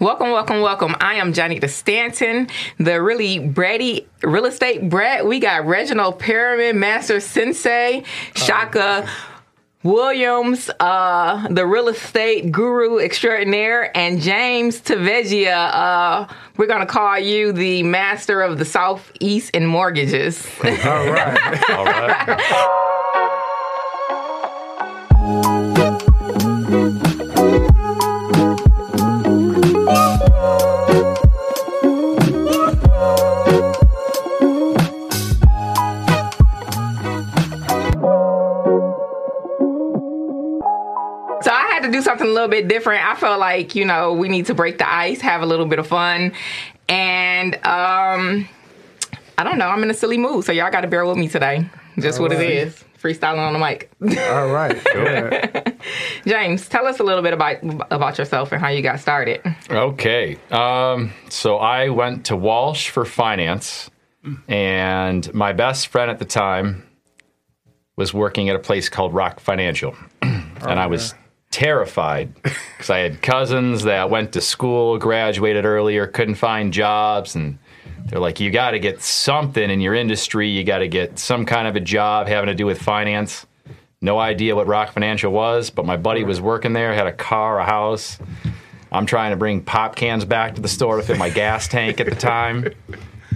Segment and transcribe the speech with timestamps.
[0.00, 0.94] Welcome, welcome, welcome.
[1.00, 2.48] I am Johnny Stanton,
[2.78, 5.26] the really bratty real estate brat.
[5.26, 8.04] We got Reginald Pyramid Master Sensei,
[8.34, 9.08] Shaka.
[9.84, 15.70] Williams, uh, the real estate guru extraordinaire, and James Tavegia.
[15.72, 16.26] Uh,
[16.56, 20.44] we're going to call you the master of the Southeast in mortgages.
[20.64, 21.70] All right.
[21.70, 22.94] All right.
[42.48, 43.04] little bit different.
[43.04, 45.78] I felt like, you know, we need to break the ice, have a little bit
[45.78, 46.32] of fun.
[46.88, 48.48] And um
[49.36, 51.68] I don't know, I'm in a silly mood, so y'all gotta bear with me today.
[51.98, 52.50] Just what it Alright.
[52.50, 52.84] is.
[53.00, 53.92] Freestyling on the mic.
[54.28, 54.76] All right.
[54.92, 55.76] Good.
[56.26, 57.58] James, tell us a little bit about
[57.92, 59.40] about yourself and how you got started.
[59.70, 60.36] Okay.
[60.50, 63.88] Um, so I went to Walsh for finance,
[64.48, 66.88] and my best friend at the time
[67.94, 69.94] was working at a place called Rock Financial.
[70.22, 71.14] and I was
[71.50, 77.58] terrified because I had cousins that went to school, graduated earlier, couldn't find jobs, and
[78.06, 80.48] they're like, "You got to get something in your industry.
[80.48, 83.46] You got to get some kind of a job having to do with finance."
[84.00, 87.58] No idea what Rock Financial was, but my buddy was working there, had a car,
[87.58, 88.18] a house.
[88.92, 92.00] I'm trying to bring pop cans back to the store to fill my gas tank
[92.00, 92.72] at the time.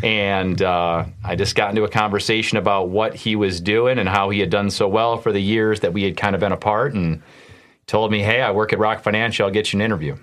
[0.02, 4.30] And uh, I just got into a conversation about what he was doing and how
[4.30, 6.94] he had done so well for the years that we had kind of been apart.
[6.94, 7.22] And
[7.86, 10.16] told me, hey, I work at Rock Financial, I'll get you an interview.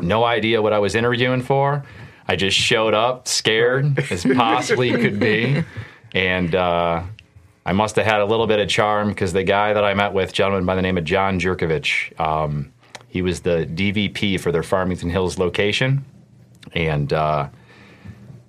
[0.00, 1.84] No idea what I was interviewing for.
[2.28, 5.62] I just showed up scared as possibly could be.
[6.14, 7.02] And uh,
[7.64, 10.12] I must have had a little bit of charm because the guy that I met
[10.12, 12.72] with, gentleman by the name of John Jerkovich, um,
[13.08, 16.04] he was the DVP for their Farmington Hills location.
[16.74, 17.48] And uh,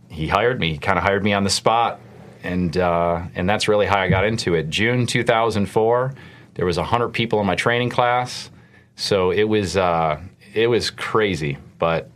[0.10, 2.00] he hired me, he kind of hired me on the spot.
[2.44, 4.70] And, uh, and that's really how I got into it.
[4.70, 6.14] June 2004,
[6.58, 8.50] there was 100 people in my training class.
[8.96, 10.20] So it was, uh,
[10.54, 11.58] it was crazy.
[11.80, 12.10] But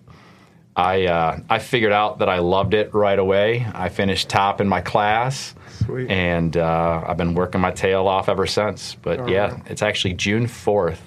[0.75, 3.65] I, uh, I figured out that I loved it right away.
[3.73, 5.53] I finished top in my class.
[5.85, 6.09] Sweet.
[6.09, 8.95] And uh, I've been working my tail off ever since.
[8.95, 9.61] But All yeah, right.
[9.67, 10.97] it's actually June 4th,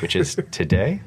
[0.00, 1.00] which is today.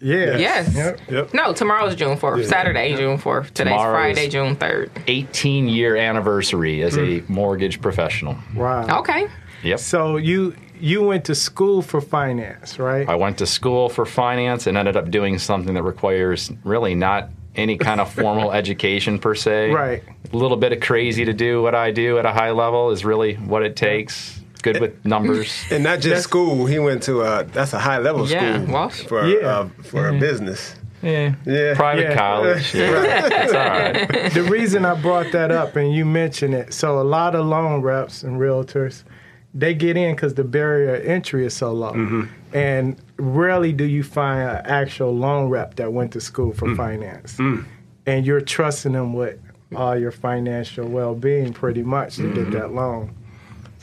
[0.00, 0.36] Yeah.
[0.36, 0.74] Yes.
[0.74, 1.00] Yep.
[1.10, 1.34] Yep.
[1.34, 2.44] No, tomorrow's June 4th.
[2.46, 3.46] Saturday, June 4th.
[3.54, 4.90] Today's Tomorrow's- Friday, June 3rd.
[5.06, 8.36] 18 year anniversary as a mortgage professional.
[8.54, 9.00] Wow.
[9.00, 9.26] Okay.
[9.62, 9.78] Yep.
[9.80, 13.08] So you you went to school for finance, right?
[13.08, 17.30] I went to school for finance and ended up doing something that requires really not
[17.56, 19.70] any kind of formal education per se.
[19.70, 20.02] Right.
[20.32, 23.04] A little bit of crazy to do what I do at a high level is
[23.04, 24.40] really what it takes.
[24.62, 25.64] Good with numbers.
[25.70, 26.66] And not just school.
[26.66, 29.00] He went to a that's a high level Yeah, school Walsh.
[29.04, 29.46] for Yeah.
[29.46, 30.74] uh, for a business.
[31.00, 31.34] Yeah.
[31.46, 31.74] Yeah.
[31.76, 32.16] Private Yeah.
[32.16, 32.74] college.
[32.74, 33.28] Yeah.
[33.44, 34.32] It's all right.
[34.34, 37.82] the reason I brought that up and you mentioned it, so a lot of loan
[37.82, 39.04] reps and realtors,
[39.54, 41.92] they get in because the barrier of entry is so low.
[41.92, 42.24] Mm-hmm.
[42.56, 46.56] And rarely do you find an actual loan rep that went to school Mm.
[46.56, 47.38] for finance.
[48.06, 49.38] And you're trusting them with
[49.76, 53.14] all your financial well being pretty much to get that loan.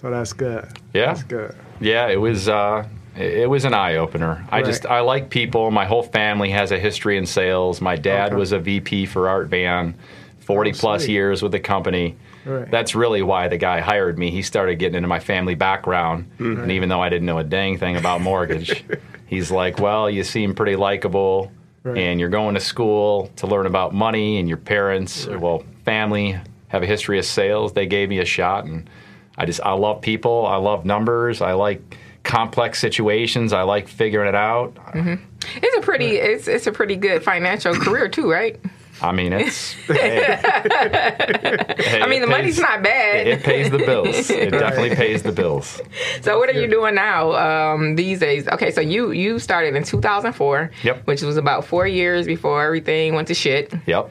[0.01, 0.63] So that's good.
[0.63, 0.97] Mm-hmm.
[0.97, 1.05] Yeah.
[1.07, 1.55] That's good.
[1.79, 4.45] Yeah, it was uh, it it was an eye opener.
[4.51, 5.71] I just I like people.
[5.71, 7.81] My whole family has a history in sales.
[7.81, 8.35] My dad Okay.
[8.35, 9.93] was a VP for Art Van,
[10.39, 12.15] forty Oh, plus years with the company.
[12.45, 12.69] Right.
[12.69, 14.31] That's really why the guy hired me.
[14.31, 16.61] He started getting into my family background, mm-hmm.
[16.61, 18.85] and even though I didn't know a dang thing about mortgage,
[19.25, 21.51] he's like, "Well, you seem pretty likable,
[21.83, 21.97] Right.
[21.97, 26.39] and you're going to school to learn about money, and your parents, or, well, family
[26.67, 27.73] have a history of sales.
[27.73, 28.89] They gave me a shot, and
[29.37, 30.45] I just I love people.
[30.45, 31.41] I love numbers.
[31.41, 33.53] I like complex situations.
[33.53, 34.75] I like figuring it out.
[34.75, 35.23] Mm-hmm.
[35.57, 38.59] It's a pretty it's it's a pretty good financial career too, right?
[39.01, 39.73] I mean, it's.
[39.73, 40.39] hey.
[41.85, 43.27] Hey, I mean, the money's not bad.
[43.27, 44.29] It pays the bills.
[44.29, 45.81] It definitely pays the bills.
[46.21, 47.33] So what are you doing now
[47.73, 48.47] um, these days?
[48.47, 51.05] Okay, so you you started in 2004, Yep.
[51.05, 53.73] which was about four years before everything went to shit.
[53.85, 54.09] Yep.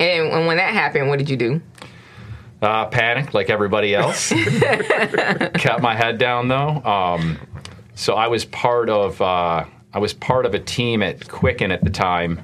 [0.00, 1.60] And, and when that happened, what did you do?
[2.60, 4.30] Uh, panicked like everybody else.
[4.30, 6.82] Kept my head down though.
[6.82, 7.38] Um,
[7.94, 11.84] so I was part of uh, I was part of a team at Quicken at
[11.84, 12.40] the time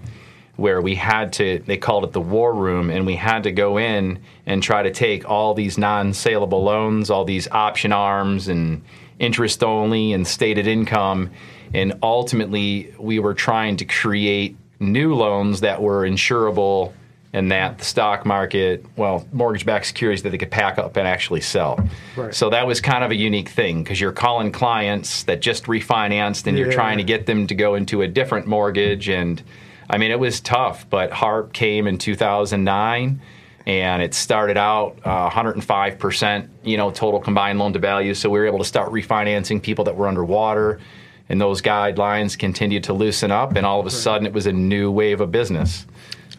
[0.56, 3.78] where we had to they called it the war room and we had to go
[3.78, 8.82] in and try to take all these non-saleable loans all these option arms and
[9.18, 11.30] interest only and stated income
[11.74, 16.92] and ultimately we were trying to create new loans that were insurable
[17.34, 21.40] and that the stock market, well, mortgage-backed securities that they could pack up and actually
[21.40, 21.88] sell.
[22.14, 22.34] Right.
[22.34, 26.46] So that was kind of a unique thing because you're calling clients that just refinanced
[26.46, 29.42] and you're trying to get them to go into a different mortgage and
[29.92, 33.20] I mean, it was tough, but HARP came in 2009
[33.66, 38.14] and it started out uh, 105%, you know, total combined loan to value.
[38.14, 40.80] So we were able to start refinancing people that were underwater
[41.28, 44.52] and those guidelines continued to loosen up and all of a sudden it was a
[44.52, 45.86] new wave of business.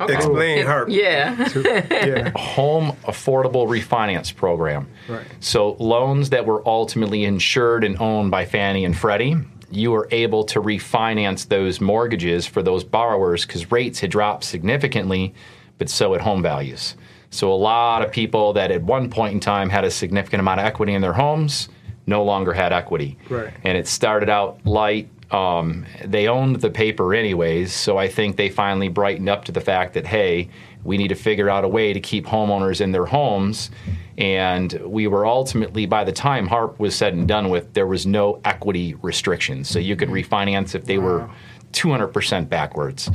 [0.02, 0.16] Okay.
[0.16, 0.90] Explain HARP.
[0.90, 1.48] Yeah.
[2.04, 2.32] Yeah.
[2.36, 4.88] home affordable refinance program.
[5.08, 5.26] Right.
[5.40, 9.38] So loans that were ultimately insured and owned by Fannie and Freddie,
[9.76, 15.34] you were able to refinance those mortgages for those borrowers because rates had dropped significantly,
[15.78, 16.96] but so had home values.
[17.32, 20.60] So a lot of people that at one point in time had a significant amount
[20.60, 21.70] of equity in their homes
[22.06, 23.18] no longer had equity.
[23.30, 23.52] Right.
[23.64, 25.10] And it started out light.
[25.32, 29.62] Um, they owned the paper anyways, so I think they finally brightened up to the
[29.62, 30.50] fact that hey,
[30.84, 33.72] we need to figure out a way to keep homeowners in their homes.
[34.18, 38.06] And we were ultimately, by the time HARP was said and done with, there was
[38.06, 39.70] no equity restrictions.
[39.70, 41.30] So you could refinance if they were
[41.72, 43.10] 200% backwards.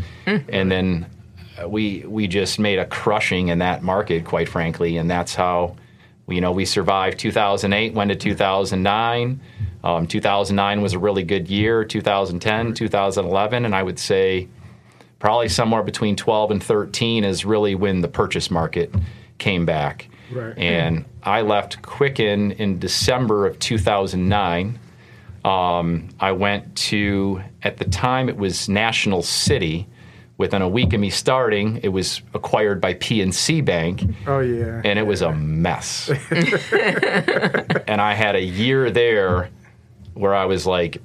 [0.49, 1.07] And then
[1.63, 5.77] uh, we we just made a crushing in that market, quite frankly, and that's how
[6.29, 9.41] you know we survived 2008, went to 2009.
[9.85, 11.85] Um, 2009 was a really good year.
[11.85, 14.49] 2010, 2011, and I would say
[15.19, 18.93] probably somewhere between 12 and 13 is really when the purchase market
[19.39, 20.09] came back.
[20.33, 20.57] Right.
[20.59, 24.79] And I left Quicken in December of 2009.
[25.45, 29.87] Um, I went to, at the time, it was National City.
[30.37, 34.81] Within a week of me starting, it was acquired by PNC Bank, Oh yeah.
[34.85, 36.09] and it was a mess.
[37.89, 39.51] and I had a year there
[40.15, 40.99] where I was like,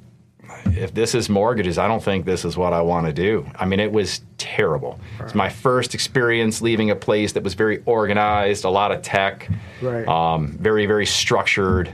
[0.65, 3.45] if this is mortgages, I don't think this is what I want to do.
[3.55, 4.99] I mean, it was terrible.
[5.19, 9.49] It's my first experience leaving a place that was very organized, a lot of tech,
[9.81, 10.07] Right.
[10.07, 11.93] um, very, very structured,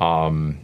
[0.00, 0.58] um,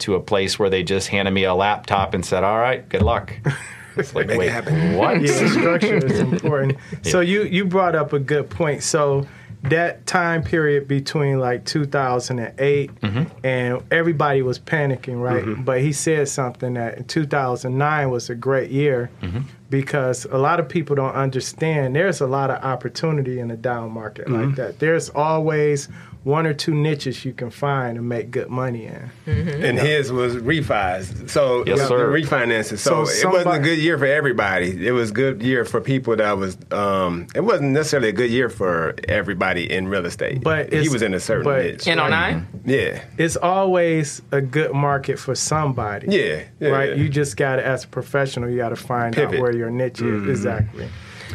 [0.00, 3.02] to a place where they just handed me a laptop and said, "All right, good
[3.02, 3.32] luck."
[3.96, 4.94] It's like, Make it wait, happen.
[4.96, 5.20] what?
[5.22, 6.78] yeah, structure is important.
[7.02, 8.84] So you you brought up a good point.
[8.84, 9.26] So
[9.64, 13.46] that time period between like 2008 mm-hmm.
[13.46, 15.44] and everybody was panicking, right?
[15.44, 15.64] Mm-hmm.
[15.64, 19.40] But he said something that in 2009 was a great year mm-hmm.
[19.70, 23.90] Because a lot of people don't understand there's a lot of opportunity in a down
[23.92, 24.78] market like that.
[24.78, 25.88] There's always
[26.24, 29.10] one or two niches you can find and make good money in.
[29.26, 31.30] And his was refis.
[31.30, 32.78] So Yes, the refinances.
[32.78, 34.86] So So, it wasn't a good year for everybody.
[34.86, 36.58] It was a good year for people that was.
[36.70, 40.42] Um, it wasn't necessarily a good year for everybody in real estate.
[40.42, 41.86] But he was in a certain but- niche.
[41.86, 42.46] In 09?
[42.64, 46.08] yeah, It's always a good market for somebody.
[46.10, 46.90] yeah, yeah, right?
[46.90, 46.94] yeah.
[46.96, 49.36] You just got to, as a professional, you got to find Pivot.
[49.36, 50.22] out where your niche is.
[50.22, 50.30] Mm-hmm.
[50.30, 50.88] Exactly.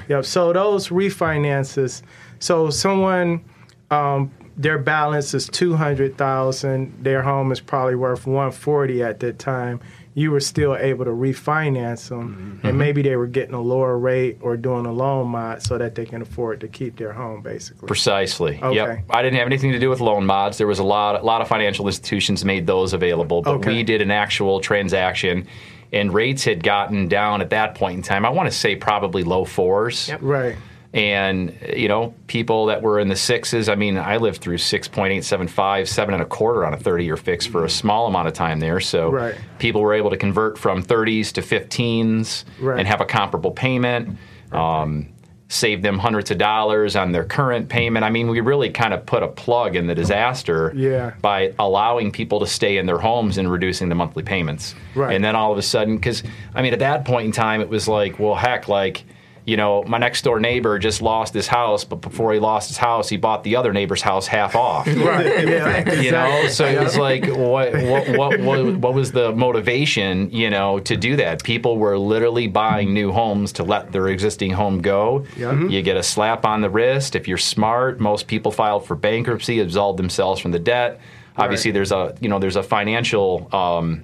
[0.08, 0.26] Yep.
[0.26, 2.02] So those refinances.
[2.40, 3.44] So someone,
[3.92, 7.04] um, their balance is two hundred thousand.
[7.04, 9.80] Their home is probably worth one forty at that time.
[10.16, 12.68] You were still able to refinance them, mm-hmm.
[12.68, 13.10] and maybe mm-hmm.
[13.10, 16.22] they were getting a lower rate or doing a loan mod so that they can
[16.22, 17.88] afford to keep their home, basically.
[17.88, 18.60] Precisely.
[18.62, 18.76] Okay.
[18.76, 19.06] Yep.
[19.10, 20.60] I didn't have anything to do with loan mods.
[20.60, 23.70] There was a lot, a lot of financial institutions made those available, but Okay.
[23.74, 25.48] we did an actual transaction,
[25.94, 28.26] and rates had gotten down at that point in time.
[28.26, 30.10] I want to say probably low fours.
[30.10, 30.20] Yep.
[30.24, 30.56] Right.
[30.94, 33.68] And you know, people that were in the sixes.
[33.70, 36.74] I mean, I lived through six point eight seven five, seven and a quarter on
[36.74, 38.80] a thirty-year fix for a small amount of time there.
[38.80, 39.36] So Right.
[39.58, 42.78] people were able to convert from thirties to fifteens Right.
[42.80, 44.18] and have a comparable payment.
[44.52, 45.08] Um,
[45.54, 48.04] save them hundreds of dollars on their current payment.
[48.04, 51.14] I mean, we really kind of put a plug in the disaster Yeah.
[51.22, 54.74] by allowing people to stay in their homes and reducing the monthly payments.
[54.96, 55.14] Right.
[55.16, 56.24] And then all of a sudden, because
[56.56, 59.04] I mean, at that point in time, it was like, well, heck, like,
[59.46, 62.78] you know, my next door neighbor just lost his house, but before he lost his
[62.78, 64.88] house, he bought the other neighbor's house half off.
[65.04, 65.48] Right.
[65.48, 65.92] Yeah.
[65.94, 70.50] You know, so it was like, what, what, what, what, what was the motivation, you
[70.50, 71.44] know, to do that?
[71.44, 75.26] People were literally buying new homes to let their existing home go.
[75.36, 75.52] Yeah.
[75.52, 75.72] Mhm.
[75.72, 77.16] You get a slap on the wrist.
[77.16, 81.00] If you're smart, most people filed for bankruptcy, absolved themselves from the debt.
[81.38, 81.74] Obviously, Right.
[81.74, 84.04] there's a, you know, there's a financial, um,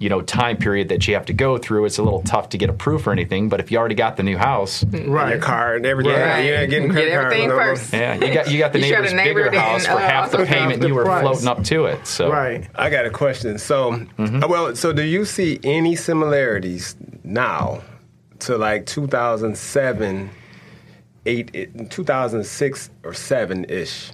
[0.00, 1.84] you know, time period that you have to go through.
[1.84, 4.22] It's a little tough to get approved for anything, but if you already got the
[4.24, 5.30] new house, right.
[5.30, 6.12] your car and everything.
[6.14, 6.40] Right.
[6.40, 7.92] You're getting Get credit cards everything no first.
[7.92, 10.30] yeah, you got you got the You neighbor's neighbor bigger then, house for uh, half
[10.32, 11.22] the also half payment the you were price.
[11.22, 12.06] floating up to it.
[12.06, 12.68] So Right.
[12.74, 13.56] I got a question.
[13.58, 14.40] So, Mm-hmm.
[14.50, 17.82] well, so do you see any similarities now
[18.40, 20.30] to like 2007,
[21.26, 24.10] eight, 2006 or seven ish?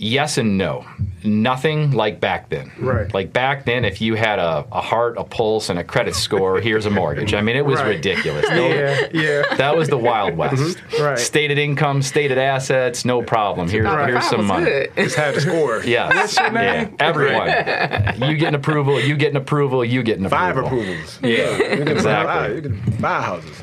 [0.00, 0.84] Yes and no.
[1.22, 2.72] Nothing like back then.
[2.78, 3.12] Right.
[3.12, 6.58] Like back then, if you had a, a heart, a pulse, and a credit score,
[6.60, 7.34] here's a mortgage.
[7.34, 7.88] I mean, it was Right.
[7.96, 8.48] ridiculous.
[8.48, 9.54] No- Yeah, yeah.
[9.56, 10.78] That was the Wild West.
[10.98, 11.18] Right.
[11.18, 13.68] Stated income, stated assets, no problem.
[13.68, 14.64] Here, Dollar here's some money.
[14.64, 14.92] good.
[14.96, 15.84] Just had to score.
[15.84, 16.36] Yes.
[16.38, 16.84] your Yeah.
[16.84, 16.96] name?
[16.98, 17.46] Everyone.
[18.30, 18.98] you get an approval.
[18.98, 19.84] You get an approval.
[19.84, 20.46] You get an approval.
[20.46, 21.18] Five approvals.
[21.22, 21.58] Yeah.
[21.58, 22.56] You Exactly.
[22.56, 23.62] You can buy houses.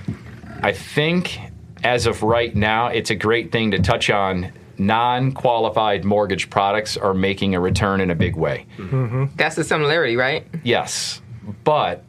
[0.62, 1.40] I think
[1.84, 4.52] as of right now, it's a great thing to touch on.
[4.80, 8.66] Non qualified mortgage products are making a return in a big way.
[9.36, 10.46] That's the similarity, right?
[10.64, 11.22] Yes,
[11.64, 12.04] but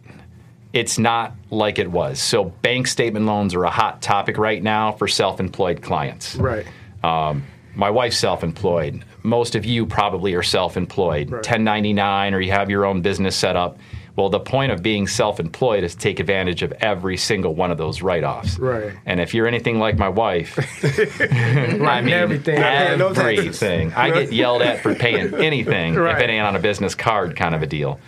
[0.72, 2.20] it's not like it was.
[2.20, 6.36] So, bank statement loans are a hot topic right now for self employed clients.
[6.36, 6.66] Right.
[7.02, 7.44] Um,
[7.74, 9.04] my wife's self employed.
[9.22, 11.36] Most of you probably are self employed, Right.
[11.38, 13.78] 1099, or you have your own business set up.
[14.18, 17.70] Well, the point of being self employed is to take advantage of every single one
[17.70, 18.58] of those write offs.
[18.58, 18.92] Right.
[19.06, 20.58] And if you're anything like my wife,
[21.22, 22.60] I mean, everything.
[22.60, 23.62] Not paying no taxes.
[23.62, 23.92] everything.
[23.94, 26.20] I get yelled at for paying anything if Right.
[26.20, 28.00] it ain't on a business card kind of a deal.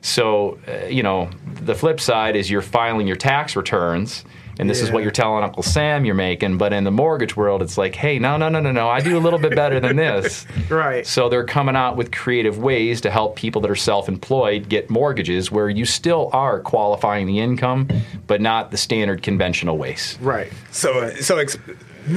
[0.00, 1.28] So, uh, you know,
[1.60, 4.24] the flip side is you're filing your tax returns,
[4.58, 6.58] and this is what you're telling Uncle Sam you're making.
[6.58, 9.16] But in the mortgage world, it's like, hey, no, no, no, no, no, I do
[9.16, 10.46] a little bit better than this.
[10.68, 11.06] Right.
[11.06, 15.50] So they're coming out with creative ways to help people that are self-employed get mortgages
[15.50, 17.88] where you still are qualifying the income,
[18.26, 20.18] but not the standard conventional ways.
[20.20, 20.52] Right.
[20.72, 21.56] So, so, ex-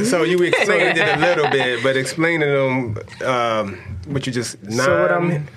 [0.03, 4.85] so you explained it a little bit, but explaining them um, what you just non,
[4.85, 5.47] So what I'm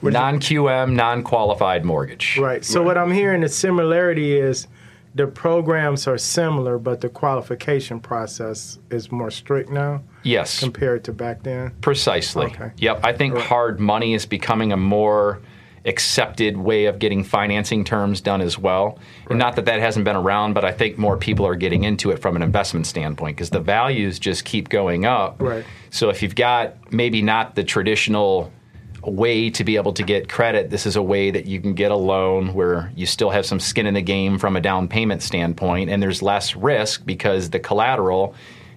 [0.00, 2.38] Non-QM, non-qualified mortgage.
[2.38, 2.64] right.
[2.64, 4.66] So what I'm hearing the similarity is
[5.14, 10.60] the programs are similar, but the qualification process is more strict now Yes.
[10.60, 11.72] compared to back then.
[11.80, 12.46] Precisely.
[12.46, 12.70] Okay.
[12.76, 13.00] Yep.
[13.04, 15.40] I think hard money is becoming a more
[15.84, 18.98] accepted way of getting financing terms done as well.
[19.30, 22.10] And not that that hasn't been around, but I think more people are getting into
[22.10, 25.40] it from an investment standpoint because the values just keep going up.
[25.40, 25.64] Right.
[25.90, 28.52] So if you've got maybe not the traditional
[29.02, 31.90] way to be able to get credit, this is a way that you can get
[31.90, 35.22] a loan where you still have some skin in the game from a down payment
[35.22, 38.34] standpoint and there's less risk because the collateral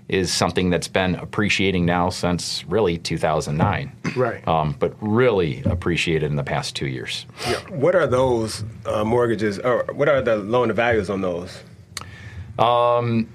[0.10, 3.92] is something that's been appreciating now since really 2009.
[4.16, 4.46] Right.
[4.46, 7.26] Um, but really appreciated in the past two years.
[7.70, 11.64] What are those uh, mortgages, or what are the loan to values on those?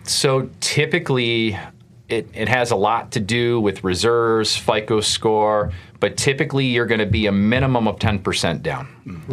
[0.04, 1.58] So typically,
[2.08, 7.00] it, it has a lot to do with reserves, FICO score, but typically you're going
[7.00, 8.88] to be a minimum of 10% down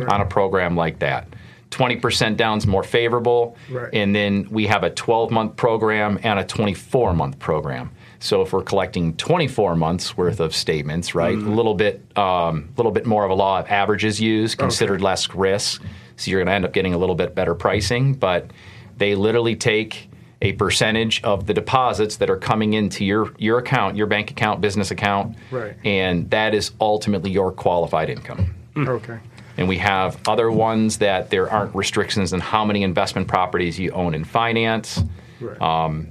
[0.08, 1.28] on a program like that.
[1.72, 3.58] 20% down is more favorable.
[3.70, 3.90] Right.
[3.94, 7.92] And then we have a 12 month program and a 24 month program.
[8.20, 12.92] So if we're collecting 24 months worth of statements, right, a little bit, um, little
[12.92, 15.82] bit more of a law of averages used, considered less risk.
[16.16, 18.52] So you're going to end up getting a little bit better pricing, but
[18.98, 20.10] they literally take
[20.44, 24.62] a percentage of the deposits that are coming into your your account, your bank account,
[24.62, 25.74] business account, Right.
[25.86, 28.54] and that is ultimately your qualified income.
[28.78, 29.18] Okay.
[29.58, 33.92] And we have other ones that there aren't restrictions on how many investment properties you
[33.92, 35.02] own in finance.
[35.40, 36.06] Right.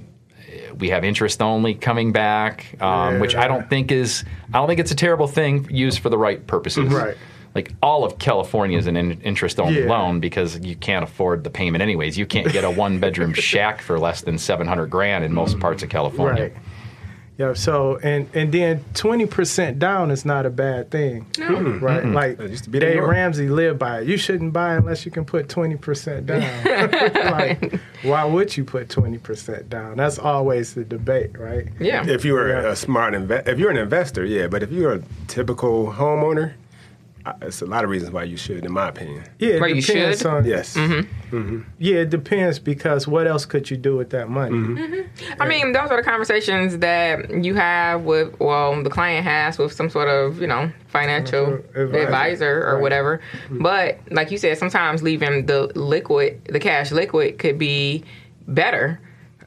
[0.78, 4.24] We have interest only coming back, um, which I don't think is
[4.54, 6.92] I don't think it's a terrible thing used for the right purposes.
[6.92, 7.16] Right.
[7.54, 9.88] Like all of California is an in, interest only Yeah.
[9.90, 12.16] loan because you can't afford the payment anyways.
[12.16, 15.61] You can't get a one bedroom shack for less than seven hundred grand in most
[15.61, 16.44] parts of California.
[16.44, 16.52] Right.
[17.38, 17.54] Yeah.
[17.54, 21.26] So and and then twenty percent down is not a bad thing,
[21.80, 22.04] right?
[22.04, 23.11] Like It used to be the Dave norm.
[23.11, 24.06] Ramsey lived by it.
[24.06, 26.64] You shouldn't buy unless you can put twenty percent down.
[27.14, 29.97] like, why would you put twenty percent down?
[29.97, 31.68] That's always the debate, right?
[31.80, 32.06] Yeah.
[32.06, 32.71] If you were Yeah.
[32.71, 34.47] a smart inve- if you're an investor, yeah.
[34.47, 36.52] But if you're a typical homeowner,
[37.42, 39.22] it's a lot of reasons why you should, in my opinion.
[39.38, 40.26] Yeah, it Right, you depends should.
[40.26, 40.74] on Yes.
[40.76, 41.36] Mm-hmm.
[41.36, 41.60] Mm-hmm.
[41.78, 44.56] Yeah, it depends because what else could you do with that money?
[44.56, 45.40] Mm-hmm.
[45.42, 49.72] I mean, those are the conversations that you have with, well, the client has with
[49.72, 52.02] some sort of, you know, financial Financial advisor.
[52.04, 52.82] advisor, or Right.
[52.82, 53.20] whatever.
[53.50, 58.04] But like you said, sometimes leaving the liquid, the cash liquid, could be
[58.48, 58.98] better.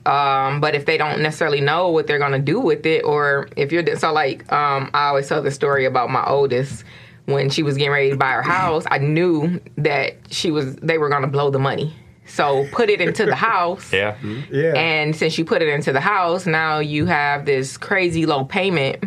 [0.06, 3.48] Um, but if they don't necessarily know what they're going to do with it, or
[3.58, 6.84] if you're so like, um, I always tell the story about my oldest
[7.26, 8.86] when she was getting ready to buy her house.
[8.90, 11.96] I knew that she was they were going to blow the money,
[12.28, 13.92] so put it into the house.
[13.94, 14.16] Yeah.
[14.52, 14.74] Yeah.
[14.76, 19.04] And since you put it into the house, now you have this crazy low payment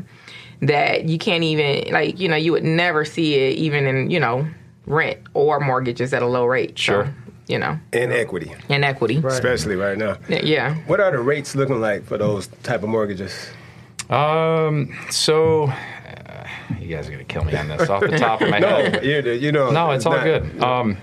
[0.63, 4.19] that you can't even like, you know, you would never see it even in, you
[4.19, 4.49] know,
[4.87, 6.71] rent or mortgages at a low rate.
[6.71, 7.15] So, Sure.
[7.47, 9.19] you know, And equity, and equity.
[9.21, 9.33] Right.
[9.33, 10.17] especially right now.
[10.29, 10.75] Yeah.
[10.89, 13.49] What are the rates looking like for those type of mortgages?
[14.11, 14.97] Um.
[15.11, 15.71] So,
[16.81, 18.95] you guys are gonna kill me on this off the top of my head.
[18.95, 19.71] No, you, you know.
[19.71, 20.63] No, it's all not- good.
[20.63, 20.97] Um,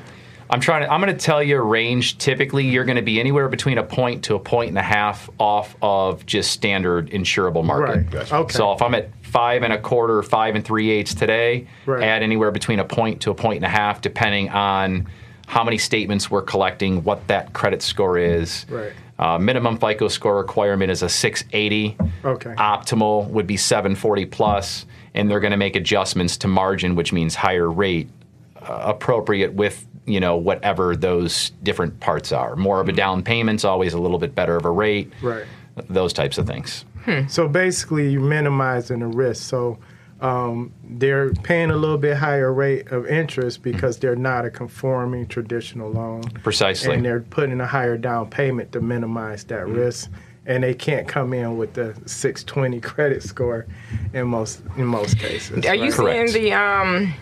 [0.47, 0.93] I'm trying to.
[0.93, 2.19] I'm going to tell you a range.
[2.19, 5.27] Typically, you're going to be anywhere between a point to a point and a half
[5.39, 7.95] off of just standard insurable market.
[7.97, 8.09] Right.
[8.11, 8.35] Gotcha.
[8.35, 8.53] Okay.
[8.53, 12.03] So if I'm at five and a quarter, five and three eighths today, Right.
[12.03, 15.07] add anywhere between a point to a point and a half, depending on
[15.47, 18.67] how many statements we're collecting, what that credit score is.
[18.69, 18.93] Right.
[19.17, 21.97] Uh, minimum FICO score requirement is a 680.
[22.23, 22.53] Okay.
[22.53, 27.33] Optimal would be 740 plus, and they're going to make adjustments to margin, which means
[27.33, 28.09] higher rate
[28.57, 32.55] uh, appropriate with you know whatever those different parts are.
[32.55, 35.11] More of a down payment's always a little bit better of a rate.
[35.23, 35.45] Right.
[35.89, 36.85] Those types of things.
[37.27, 39.47] So basically, you're minimizing the risk.
[39.47, 39.77] So
[40.21, 45.27] um, they're paying a little bit higher rate of interest because they're not a conforming
[45.27, 46.23] traditional loan.
[46.41, 46.95] Precisely.
[46.95, 50.09] And they're putting a higher down payment to minimize that risk.
[50.47, 53.65] And they can't come in with the 620 credit score
[54.13, 55.65] in most in most cases.
[55.65, 55.91] Are you?
[55.91, 56.29] Correct.
[56.29, 57.13] seeing the um,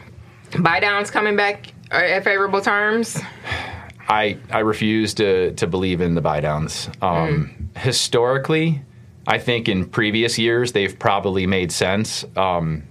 [0.59, 3.19] buy downs coming back uh, at favorable terms?
[4.09, 6.89] I I refuse to to believe in the buy downs.
[7.01, 8.81] Um, Historically,
[9.25, 12.25] I think in previous years they've probably made sense.
[12.35, 12.83] Um,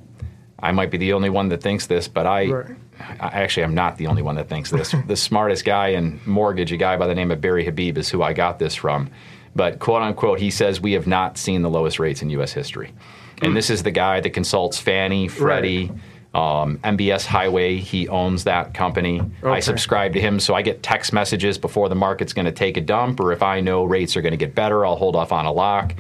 [0.59, 2.47] I might be the only one that thinks this, but I.
[2.47, 2.77] Right.
[3.19, 4.95] I actually am not the only one that thinks this.
[5.09, 8.23] the smartest guy in mortgage, a guy by the name of Barry Habib, is who
[8.23, 9.11] I got this from.
[9.55, 12.53] But quote unquote, he says we have not seen the lowest rates in U.S.
[12.53, 12.93] history,
[13.43, 15.91] and this is the guy that consults Fannie, Freddie,
[16.35, 17.77] um, MBS Highway.
[17.77, 19.21] He owns that company.
[19.45, 22.77] I subscribe to him, so I get text messages before the market's going to take
[22.79, 25.33] a dump, or if I know rates are going to get better, I'll hold off
[25.33, 25.95] on a lock.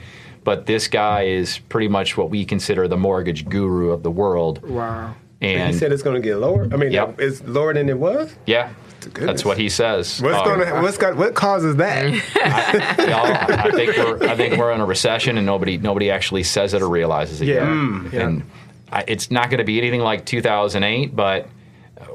[0.44, 4.66] But this guy is pretty much what we consider the mortgage guru of the world.
[4.68, 5.14] Wow.
[5.40, 6.68] And he said it's going to get lower.
[6.72, 7.20] I mean, Yep.
[7.20, 8.34] it's lower than it was.
[8.46, 8.70] yeah,
[9.06, 9.26] goodness.
[9.26, 10.20] that's what he says.
[10.20, 12.12] What's Um, going to what's got what causes that?
[12.98, 16.74] y'all, I think we're I think we're in a recession, and nobody nobody actually says
[16.74, 17.54] it or realizes it Yeah.
[17.54, 17.62] yet.
[17.64, 18.20] Mm, yeah.
[18.20, 18.42] And
[18.90, 21.48] I, it's not going to be anything like 2008, but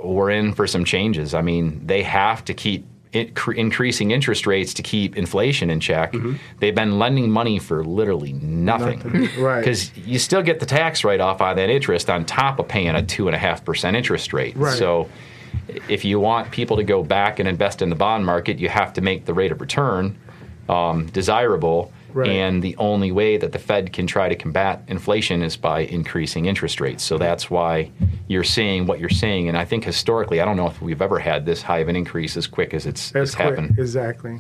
[0.04, 1.34] we're in for some changes.
[1.34, 6.12] I mean, they have to keep it, increasing interest rates to keep inflation in check.
[6.12, 6.34] Mm-hmm.
[6.60, 9.00] They've been lending money for literally nothing.
[9.00, 9.62] Nothing, right.
[9.62, 12.90] Because you still get the tax write off on that interest on top of paying
[12.90, 14.56] a two and a half percent interest rate.
[14.58, 14.78] Right.
[14.78, 15.10] So
[15.90, 18.94] if you want people to go back and invest in the bond market, you have
[18.94, 20.18] to make the rate of return
[20.70, 21.92] um, desirable.
[22.14, 22.30] Right.
[22.30, 26.46] And the only way that the Fed can try to combat inflation is by increasing
[26.46, 27.04] interest rates.
[27.04, 27.92] So that's why
[28.28, 29.50] you're seeing what you're seeing.
[29.50, 31.96] And I think historically, I don't know if we've ever had this high of an
[31.96, 33.50] increase as quick as it's, That's it's quick.
[33.50, 33.78] happened.
[33.78, 34.40] Exactly.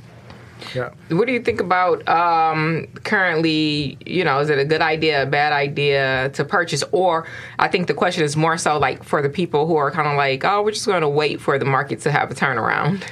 [0.73, 0.89] Yeah.
[1.09, 3.97] What do you think about um, currently?
[4.05, 6.83] You know, is it a good idea, a bad idea to purchase?
[6.91, 7.27] Or
[7.59, 10.17] I think the question is more so like for the people who are kind of
[10.17, 13.03] like, oh, we're just going to wait for the market to have a turnaround.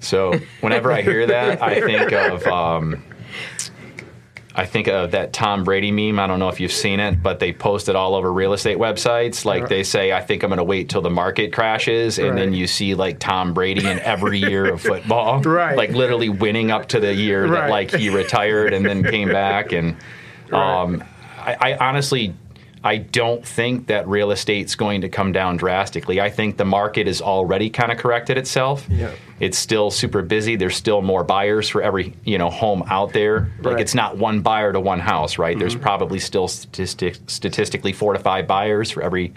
[0.00, 3.02] So whenever I hear that, I think of um,
[4.54, 6.18] I think of that Tom Brady meme.
[6.18, 8.76] I don't know if you've seen it, but they post it all over real estate
[8.76, 9.44] websites.
[9.46, 12.52] Like they say, I think I'm going to wait till the market crashes, and then
[12.52, 15.76] you see like Tom Brady in every year of football, Right.
[15.76, 19.72] Like literally winning up to the year that like he retired and then came back.
[19.72, 19.96] And
[20.52, 21.02] um,
[21.38, 22.34] I, I honestly.
[22.84, 26.20] I don't think that real estate's going to come down drastically.
[26.20, 28.86] I think the market has already kind of corrected itself.
[28.88, 29.12] Yeah.
[29.38, 30.56] It's still super busy.
[30.56, 33.50] There's still more buyers for every you know home out there.
[33.60, 35.58] Like it's not one buyer to one house, right?
[35.58, 39.32] There's probably still statistic, statistically four to five buyers for every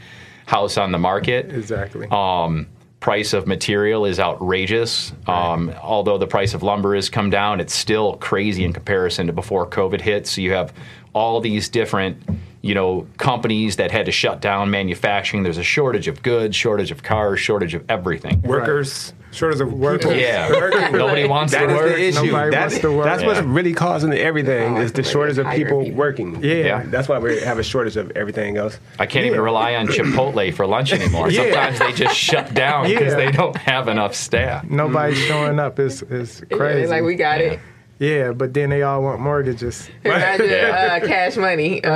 [0.46, 1.52] house on the market.
[1.54, 2.08] Exactly.
[2.10, 2.68] Um,
[3.00, 5.14] price of material is outrageous.
[5.28, 9.34] Um, although the price of lumber has come down, it's still crazy in comparison to
[9.34, 10.26] before COVID hit.
[10.26, 10.74] So you have
[11.14, 12.18] all these different,
[12.66, 15.44] you know, companies that had to shut down manufacturing.
[15.44, 18.42] There's a shortage of goods, shortage of cars, shortage of everything.
[18.42, 20.18] Workers, shortage of workers.
[20.18, 20.98] Yeah, Working.
[20.98, 21.96] nobody wants That to is work.
[21.96, 22.26] the issue.
[22.26, 23.06] Nobody That's, wants to work.
[23.06, 25.96] that's what's really causing everything Oh, is the shortage of people, people.
[25.96, 26.44] working.
[26.44, 26.56] Yeah.
[26.56, 26.84] Yeah.
[26.88, 28.80] That's why we have a shortage of everything else.
[28.98, 31.30] I can't even rely on Chipotle for lunch anymore.
[31.30, 31.44] Yeah.
[31.44, 33.18] Sometimes they just shut down because Yeah.
[33.18, 34.64] they don't have enough staff.
[34.64, 35.28] Nobody's mm.
[35.28, 35.78] showing up.
[35.78, 36.88] It's, it's crazy.
[36.88, 37.60] like we got it.
[38.00, 39.90] Yeah, but then they all want mortgages.
[40.04, 41.96] Imagine uh, cash money, uh,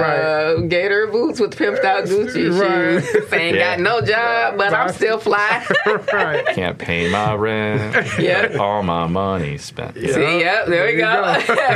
[0.56, 0.70] Right.
[0.70, 3.04] Gator boots with pimped out Gucci Right.
[3.04, 3.34] shoes.
[3.34, 3.76] Ain't Yeah.
[3.76, 5.66] got no job, but I'm still fly.
[6.14, 6.46] right.
[6.56, 8.08] Can't pay my rent.
[8.20, 8.56] Yeah.
[8.60, 9.96] All my money spent.
[9.96, 11.24] See, yep, there, we you go.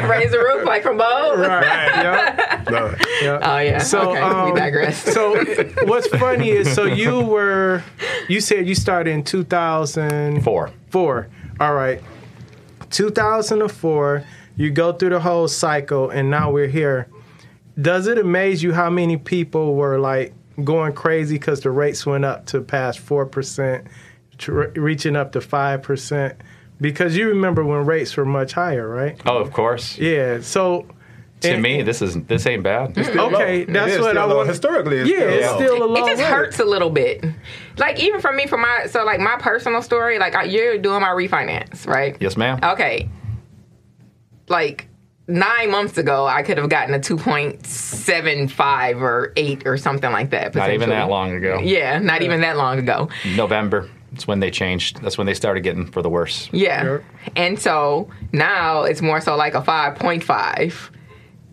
[0.08, 1.36] Raise the roof like from Bo.
[1.36, 1.64] Right.
[1.64, 2.64] Yeah.
[2.70, 2.96] No.
[3.22, 3.40] yeah.
[3.44, 3.78] Oh yeah.
[3.80, 5.04] So, okay, um, we digress.
[5.14, 5.36] So
[5.86, 7.84] what's funny is so you were
[8.30, 10.70] you said you started in 2004.
[10.90, 11.28] Four.
[11.60, 12.02] All right.
[12.94, 14.24] 2004,
[14.56, 17.08] you go through the whole cycle and now we're here.
[17.82, 22.24] Does it amaze you how many people were like going crazy cuz the rates went
[22.24, 23.84] up to past 4%,
[24.38, 26.36] tr- reaching up to 5%?
[26.80, 29.20] Because you remember when rates were much higher, right?
[29.26, 29.98] Oh, of course.
[29.98, 30.42] Yeah.
[30.42, 30.86] So
[31.44, 32.98] to And- me, this is this ain't bad.
[32.98, 33.30] Okay, Low.
[33.74, 34.38] That's is what still I low.
[34.38, 34.50] want.
[34.50, 35.58] Historically, it's yeah, still it's low.
[35.58, 36.06] still a low.
[36.06, 36.30] it just rate.
[36.30, 37.24] hurts a little bit.
[37.78, 41.02] Like even for me, for my so like my personal story, like I- you're doing
[41.02, 42.18] my refinance, right?
[42.20, 42.60] Yes, ma'am.
[42.64, 43.10] Okay.
[44.50, 44.88] Like
[45.28, 49.78] nine months ago, I could have gotten a two point seven five or eight or
[49.78, 50.54] something like that.
[50.54, 51.60] Not even that long ago.
[51.64, 53.10] Yeah, not even that long ago.
[53.36, 53.90] November.
[54.12, 55.02] That's when they changed.
[55.02, 56.48] That's when they started getting for the worse.
[56.52, 56.84] Yeah.
[56.84, 57.04] Sure.
[57.36, 60.92] And so now it's more so like a 5.5.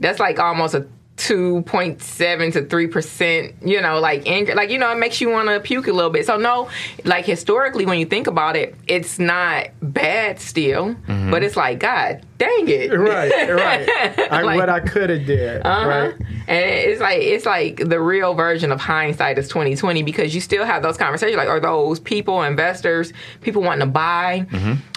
[0.01, 0.87] That's like almost a
[1.19, 5.61] 2.7 to 3%, you know, like ing- like you know, it makes you want to
[5.61, 6.27] puke a little bit.
[6.27, 6.71] So no,
[7.05, 11.31] like historically when you think about it, it's not bad still, mm-hmm.
[11.31, 12.91] but it's like god dang it.
[12.93, 13.89] Right, right.
[14.33, 15.63] I, Like- what I could have did.
[15.65, 15.89] Uh-huh.
[15.89, 16.15] Right.
[16.49, 20.41] And it's like it's like the real version of hindsight is twenty twenty because you
[20.41, 24.45] still have those conversations like are those people investors people wanting to buy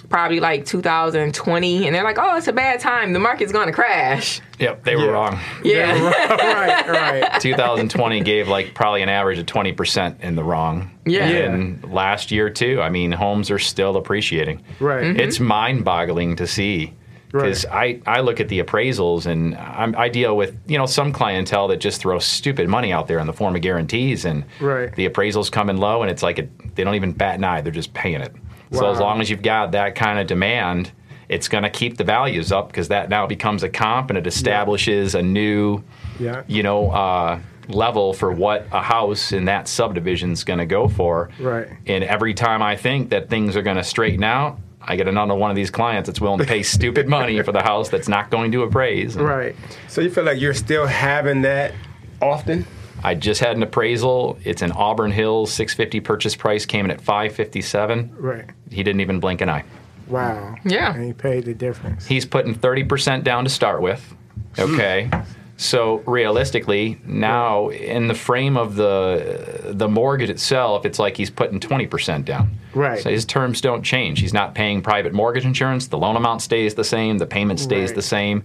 [0.09, 3.73] probably like 2020 and they're like oh it's a bad time the market's going to
[3.73, 5.09] crash Yep, they were Yeah.
[5.11, 5.39] wrong.
[5.63, 6.09] yeah
[6.87, 7.33] right, right.
[7.41, 10.91] 2020 gave like probably an average of 20% in the wrong.
[11.05, 11.25] Yeah.
[11.25, 12.79] And last year too.
[12.81, 14.63] I mean, homes are still appreciating.
[14.79, 15.03] Right.
[15.03, 15.19] Mm-hmm.
[15.19, 16.93] It's mind-boggling to see.
[17.41, 21.11] Because I, I look at the appraisals and I'm, I deal with you know some
[21.11, 24.95] clientele that just throw stupid money out there in the form of guarantees and Right.
[24.95, 27.61] the appraisals come in low and it's like it, they don't even bat an eye
[27.61, 28.33] they're just paying it.
[28.71, 30.91] So as long as you've got that kind of demand,
[31.29, 34.25] it's going to keep the values up because that now becomes a comp and it
[34.27, 35.83] establishes a new
[36.19, 36.43] Yeah.
[36.47, 40.87] you know, uh, level for what a house in that subdivision is going to go
[40.87, 41.29] for.
[41.39, 41.67] Right.
[41.87, 45.33] And every time I think that things are going to straighten out, I get another
[45.35, 48.29] one of these clients that's willing to pay stupid money for the house that's not
[48.29, 49.15] going to appraise.
[49.15, 49.55] And Right.
[49.87, 51.73] So you feel like you're still having that
[52.21, 52.65] often?
[53.03, 54.37] I just had an appraisal.
[54.43, 58.15] It's in Auburn Hills, 650 purchase price came in at 557.
[58.17, 58.45] Right.
[58.71, 59.63] He didn't even blink an eye.
[60.07, 60.55] Wow.
[60.63, 60.93] Yeah.
[60.93, 62.05] And he paid the difference.
[62.05, 64.15] He's putting 30% down to start with.
[64.59, 65.09] Okay.
[65.57, 71.59] So realistically, now in the frame of the the mortgage itself, it's like he's putting
[71.59, 72.49] 20% down.
[72.73, 73.01] Right.
[73.01, 74.19] So his terms don't change.
[74.19, 75.87] He's not paying private mortgage insurance.
[75.87, 77.19] The loan amount stays the same.
[77.19, 77.95] The payment stays Right.
[77.95, 78.43] the same.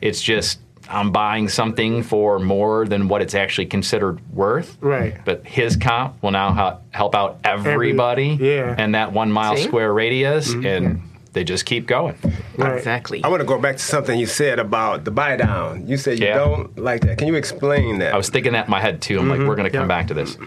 [0.00, 4.76] It's just I'm buying something for more than what it's actually considered worth.
[4.80, 5.16] Right.
[5.24, 8.70] But his comp will now ha- help out everybody yeah.
[8.72, 8.80] Mm-hmm.
[8.80, 9.62] in that one mile See?
[9.64, 11.00] square radius, and
[11.34, 12.16] they just keep going.
[12.56, 12.78] Right.
[12.78, 15.86] exactly I want to go back to something you said about the buy down.
[15.86, 16.36] You said you Yeah.
[16.36, 17.18] don't like that.
[17.18, 18.14] Can you explain that?
[18.14, 19.18] I was thinking that in my head too.
[19.18, 19.48] I'm like, mm-hmm.
[19.48, 19.96] we're going to come Yeah.
[19.96, 20.38] back to this.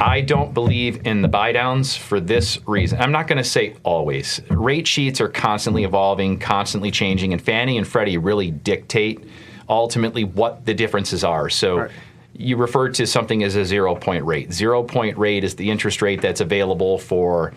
[0.00, 3.00] I don't believe in the buy downs for this reason.
[3.00, 4.40] I'm not going to say always.
[4.50, 9.24] Rate sheets are constantly evolving, constantly changing, and Fannie and Freddie really dictate
[9.68, 11.50] ultimately what the differences are.
[11.50, 11.78] So.
[11.78, 11.90] Right.
[12.34, 14.54] You referred to something as a zero point rate.
[14.54, 17.52] Zero point rate is the interest rate that's available for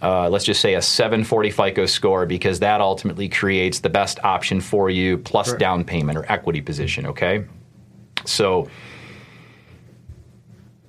[0.00, 4.60] uh, let's just say a 740 FICO score because that ultimately creates the best option
[4.60, 5.58] for you plus Right.
[5.60, 7.44] down payment or equity position, okay?
[8.24, 8.68] So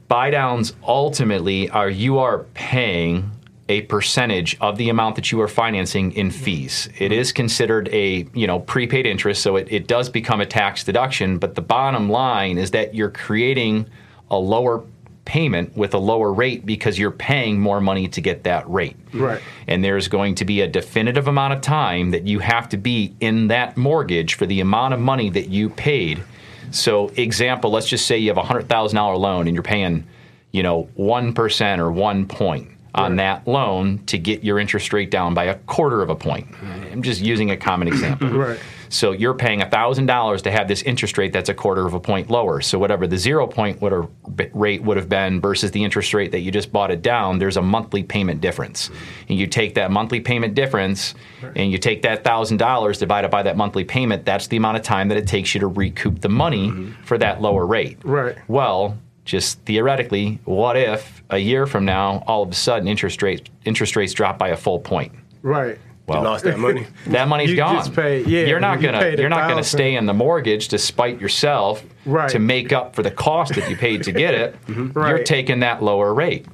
[0.08, 3.32] buy downs ultimately are you are paying
[3.68, 6.90] a percentage of the amount that you are financing in fees.
[6.98, 10.84] It is considered a you know prepaid interest, so it, it does become a tax
[10.84, 11.38] deduction.
[11.38, 13.88] But the bottom line is that you're creating
[14.32, 14.84] a lower
[15.30, 18.96] payment with a lower rate because you're paying more money to get that rate.
[19.14, 19.40] Right.
[19.68, 23.14] And there's going to be a definitive amount of time that you have to be
[23.20, 26.24] in that mortgage for the amount of money that you paid.
[26.72, 30.08] So, example, let's just say you have a hundred thousand dollar loan and you're paying,
[30.52, 35.12] you know, one percent or one point on that loan to get your interest rate
[35.12, 36.48] down by a quarter of a point.
[36.92, 38.30] I'm just using a common example.
[38.30, 38.60] Right.
[38.90, 42.00] So you're paying thousand dollars to have this interest rate that's a quarter of a
[42.00, 42.60] point lower.
[42.62, 44.10] So whatever the zero point would have,
[44.54, 47.58] rate would have been versus the interest rate that you just bought it down, there's
[47.58, 48.90] a monthly payment difference.
[49.30, 51.14] And you take that monthly payment difference,
[51.56, 54.26] and you take that thousand dollars divided by that monthly payment.
[54.26, 57.42] That's the amount of time that it takes you to recoup the money for that
[57.42, 58.00] lower rate.
[58.04, 58.38] Right.
[58.48, 63.50] Well, just theoretically, what if a year from now, all of a sudden, interest rates
[63.66, 65.14] interest rates drop by a full point?
[65.44, 65.78] Right.
[66.10, 66.86] You Well, lost that money.
[67.08, 67.76] that money's You gone.
[67.76, 70.78] just pay- yeah, you're not you gonna you're not gonna stay in the mortgage to
[70.78, 72.30] spite yourself Right.
[72.30, 74.56] to make up for the cost that you paid to get it.
[74.70, 74.98] Mm-hmm.
[75.00, 76.46] You're taking that lower rate.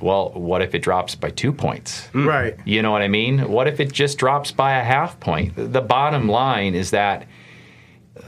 [0.00, 2.08] Well, what if it drops by two points?
[2.12, 2.26] Mm.
[2.26, 2.56] Right.
[2.64, 3.48] You know what I mean?
[3.50, 5.52] What if it just drops by a half point?
[5.56, 7.26] The bottom line is that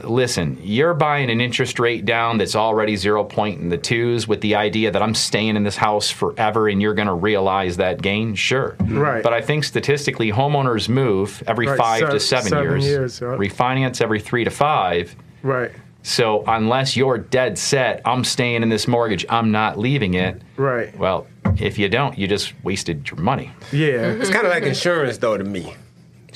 [0.03, 4.41] listen, you're buying an interest rate down that's already zero point in the twos with
[4.41, 8.01] the idea that I'm staying in this house forever and you're going to realize that
[8.01, 8.35] gain.
[8.35, 8.75] Sure.
[8.81, 9.23] Right.
[9.23, 13.27] But I think statistically, homeowners move every Right, five to seven, seven years, years, yeah.
[13.27, 15.15] refinance every three to five.
[15.41, 15.71] Right.
[16.03, 20.41] So unless you're dead set, I'm staying in this mortgage, I'm not leaving it.
[20.55, 20.97] Right.
[20.97, 23.51] Well, if you don't, you just wasted your money.
[23.71, 24.11] Yeah.
[24.11, 25.75] It's kind of like insurance, though, to me.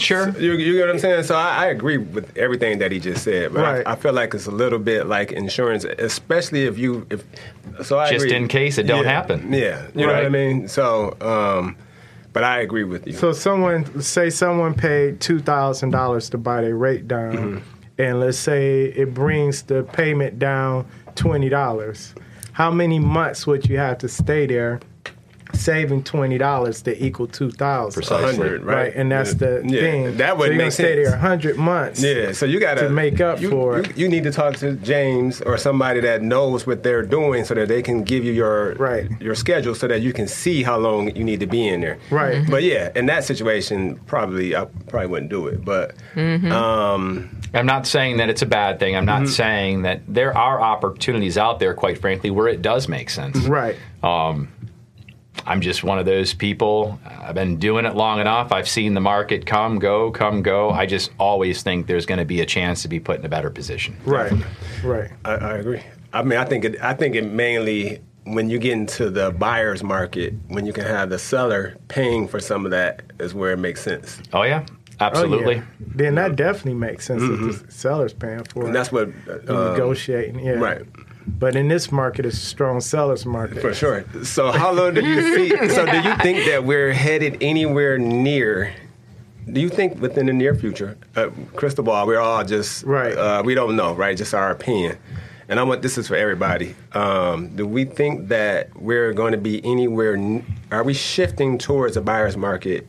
[0.01, 0.29] Sure.
[0.39, 1.23] You, you get what I'm saying?
[1.23, 3.87] So I, I agree with everything that he just said, but Right.
[3.87, 7.23] I, I feel like it's a little bit like insurance, especially if you if.
[7.83, 8.37] So I Just agree.
[8.37, 9.53] in case it don't Yeah, happen.
[9.53, 10.67] Yeah, you know what I mean.
[10.67, 11.75] So, um,
[12.33, 13.13] but I agree with you.
[13.13, 17.57] So someone say someone paid two thousand dollars to buy their rate down, Mm-hmm.
[18.01, 20.85] and let's say it brings the payment down
[21.15, 22.13] twenty dollars.
[22.53, 24.79] How many months would you have to stay there,
[25.53, 27.93] saving twenty dollars to equal two thousand?
[28.01, 28.49] Precisely.
[28.49, 28.63] right?
[28.63, 30.17] Right, and that's the Yeah, thing.
[30.17, 32.01] that would so you're make stay there a hundred months.
[32.01, 33.97] Yeah, so you got to make up you, for you, it.
[33.97, 37.67] You need to talk to James or somebody that knows what they're doing, so that
[37.67, 39.09] they can give you your Right.
[39.21, 41.97] your schedule, so that you can see how long you need to be in there.
[42.09, 42.43] Right.
[42.49, 45.63] But yeah, in that situation, probably I probably wouldn't do it.
[45.63, 45.95] But
[46.51, 48.95] um, I'm not saying that it's a bad thing.
[48.95, 49.23] I'm Mm-hmm.
[49.23, 53.37] not saying that there are opportunities out there, quite frankly, where it does make sense.
[53.39, 53.75] Right.
[55.45, 56.99] I'm just one of those people.
[57.05, 58.51] I've been doing it long enough.
[58.51, 60.69] I've seen the market come, go, come, go.
[60.71, 63.29] I just always think there's going to be a chance to be put in a
[63.29, 63.95] better position.
[64.05, 64.31] Right.
[64.83, 65.11] Right.
[65.25, 65.81] I, I agree.
[66.13, 69.83] I mean, I think it, I think it mainly when you get into the buyer's
[69.83, 73.57] market, when you can have the seller paying for some of that, is where it
[73.57, 74.21] makes sense.
[74.33, 74.63] Oh yeah,
[74.99, 75.55] Oh, absolutely.
[75.55, 75.63] yeah.
[75.79, 78.49] Then that definitely makes sense if the seller's paying for it.
[78.53, 78.65] Mm-hmm.
[78.67, 80.39] And that's what uh, negotiating.
[80.39, 80.51] Yeah.
[80.53, 80.83] right.
[81.27, 83.61] But in this market, it's a strong seller's market.
[83.61, 84.05] For sure.
[84.23, 85.51] So how long do you see?
[85.69, 88.73] So do you think that we're headed anywhere near?
[89.51, 92.05] Do you think within the near future, uh, crystal ball?
[92.07, 93.17] We're all just Right.
[93.17, 94.15] Uh, we don't know, right?
[94.17, 94.97] Just our opinion.
[95.49, 96.75] And I want this is for everybody.
[96.93, 100.17] Um, do we think that we're going to be anywhere?
[100.71, 102.87] Are we shifting towards a buyer's market?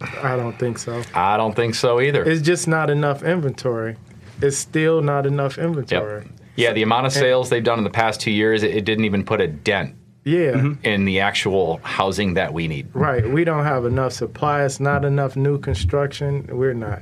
[0.00, 1.02] I don't think so.
[1.14, 2.24] I don't think so either.
[2.24, 3.96] It's just not enough inventory.
[4.40, 6.22] It's still not enough inventory.
[6.24, 6.39] Yep.
[6.60, 9.04] Yeah, the amount of sales they've done in the past two years, it, it didn't
[9.04, 9.94] even put a dent
[10.24, 10.52] Yeah.
[10.52, 10.84] Mm-hmm.
[10.84, 12.88] in the actual housing that we need.
[12.94, 13.28] Right.
[13.28, 14.64] We don't have enough supply.
[14.64, 16.46] It's not enough new construction.
[16.50, 17.00] We're not.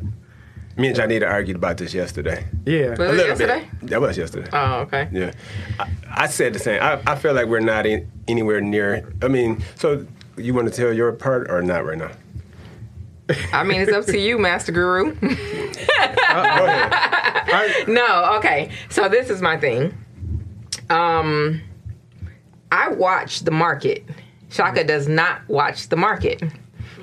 [0.77, 2.45] Me and Janita argued about this yesterday.
[2.65, 2.91] Yeah.
[2.91, 3.69] Was A little yesterday?
[3.81, 3.91] bit.
[3.91, 4.49] That was yesterday.
[4.53, 5.09] Oh, okay.
[5.11, 5.33] Yeah,
[5.81, 6.81] I, I said the same.
[6.81, 9.13] I, I feel like we're not in, anywhere near.
[9.21, 12.13] I mean, so you want to tell your part or not right now?
[13.53, 15.15] I mean, it's up to you, Master Guru.
[15.21, 17.18] Go ahead.
[17.89, 18.71] no, okay.
[18.89, 19.97] So this is my thing.
[20.91, 21.63] Um,
[22.71, 24.05] I watch the market.
[24.51, 26.43] Shaka does not watch the market.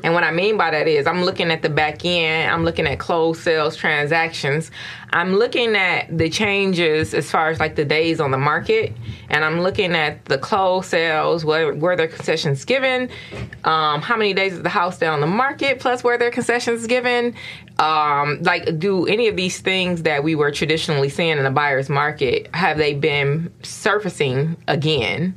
[0.06, 2.86] And what I mean by that is I'm looking at the back end, I'm looking
[2.86, 4.70] at closed sales transactions,
[5.10, 8.94] I'm looking at the changes as far as like the days on the market,
[9.30, 13.10] and I'm looking at the closed sales, where where there concessions given,
[13.64, 17.34] um, how many days is the house down the market, plus where there concessions given.
[17.80, 21.90] Um, like, do any of these things that we were traditionally seeing in the buyer's
[21.90, 25.36] market have they been surfacing again?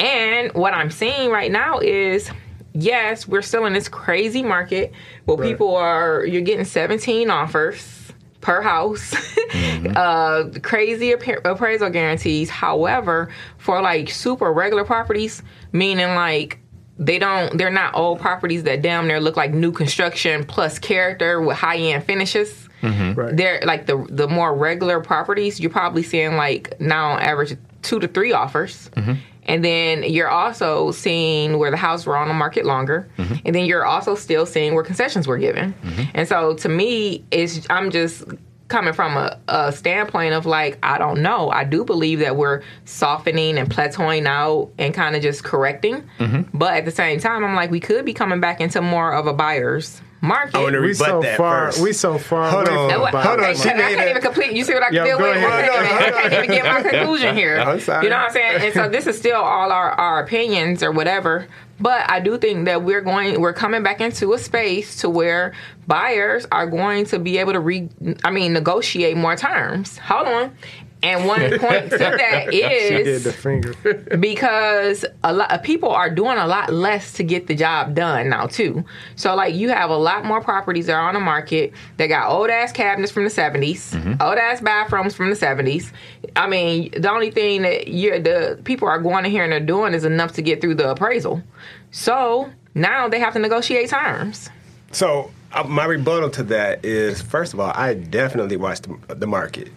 [0.00, 2.32] And what I'm seeing right now is
[2.74, 4.92] yes, we're still in this crazy market
[5.24, 9.10] where people are, you're getting 17 offers per house,
[9.50, 9.92] mm-hmm.
[9.96, 12.50] uh, crazy appa- appraisal guarantees.
[12.50, 16.58] However, for like super regular properties, meaning like,
[16.98, 21.40] they don't they're not old properties that damn near look like new construction plus character
[21.40, 23.18] with high end finishes mm-hmm.
[23.18, 23.36] Right.
[23.36, 27.98] they're like the the more regular properties you're probably seeing like now on average two
[27.98, 29.14] to three offers mm-hmm.
[29.44, 33.08] And then you're also seeing where the houses were on the market longer.
[33.18, 33.34] Mm-hmm.
[33.44, 35.72] And then you're also still seeing where concessions were given.
[35.74, 36.02] Mm-hmm.
[36.14, 38.24] And so to me it's i'm just
[38.68, 41.50] coming from a, a standpoint of like i don't know.
[41.50, 46.08] I do believe that we're softening and plateauing out and kind of just correcting.
[46.18, 46.56] Mm-hmm.
[46.56, 49.26] But at the same time i'm like we could be coming back into more of
[49.26, 51.66] a buyer's market I wanna We rebut so that far.
[51.66, 51.82] first.
[51.82, 52.88] We so far Hold on.
[52.90, 54.52] from Hold buyer's on, okay, she I made can't it- even complete.
[54.52, 55.36] You see what I can Yo, deal go with?
[55.36, 55.50] ahead.
[55.50, 56.14] Wait a No, minute.
[56.14, 57.58] I can't even get my conclusion here.
[57.58, 58.04] I'm sorry.
[58.04, 58.62] You know what I'm saying?
[58.62, 61.46] And so this is still all our, our opinions or whatever.
[61.80, 65.52] But I do think that we're going, we're coming back into a space to where
[65.88, 67.88] buyers are going to be able to re,
[68.24, 69.98] I mean, negotiate more terms.
[69.98, 70.56] Hold on.
[71.02, 73.74] And one point to that She did the finger.
[74.16, 78.28] because a lot of people are doing a lot less to get the job done
[78.28, 78.84] now too.
[79.16, 82.30] So like you have a lot more properties that are on the market that got
[82.30, 85.90] old ass cabinets from the 70s, old ass bathrooms from the 70s.
[86.36, 89.60] I mean, the only thing that you the people are going in here and they're
[89.60, 91.42] doing is enough to get through the appraisal.
[91.90, 94.48] So now they have to negotiate terms.
[94.92, 99.26] So uh, my rebuttal to that is, first of all, I definitely watch the, the
[99.26, 99.68] market.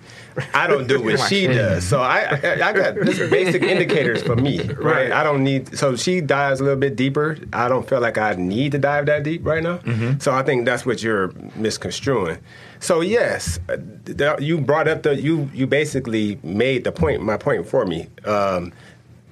[0.54, 2.95] I don't do what she does, so I, I I got
[3.30, 4.78] basic indicators for me, right?
[4.78, 5.12] Right.
[5.12, 5.78] I don't need.
[5.78, 7.38] So she dives a little bit deeper.
[7.54, 9.80] I don't feel like I need to dive that deep right now.
[10.19, 12.38] So I think that's what you're misconstruing.
[12.80, 13.60] So yes,
[14.39, 17.21] you brought up the you you basically made the point.
[17.21, 18.08] My point for me.
[18.26, 18.74] Um,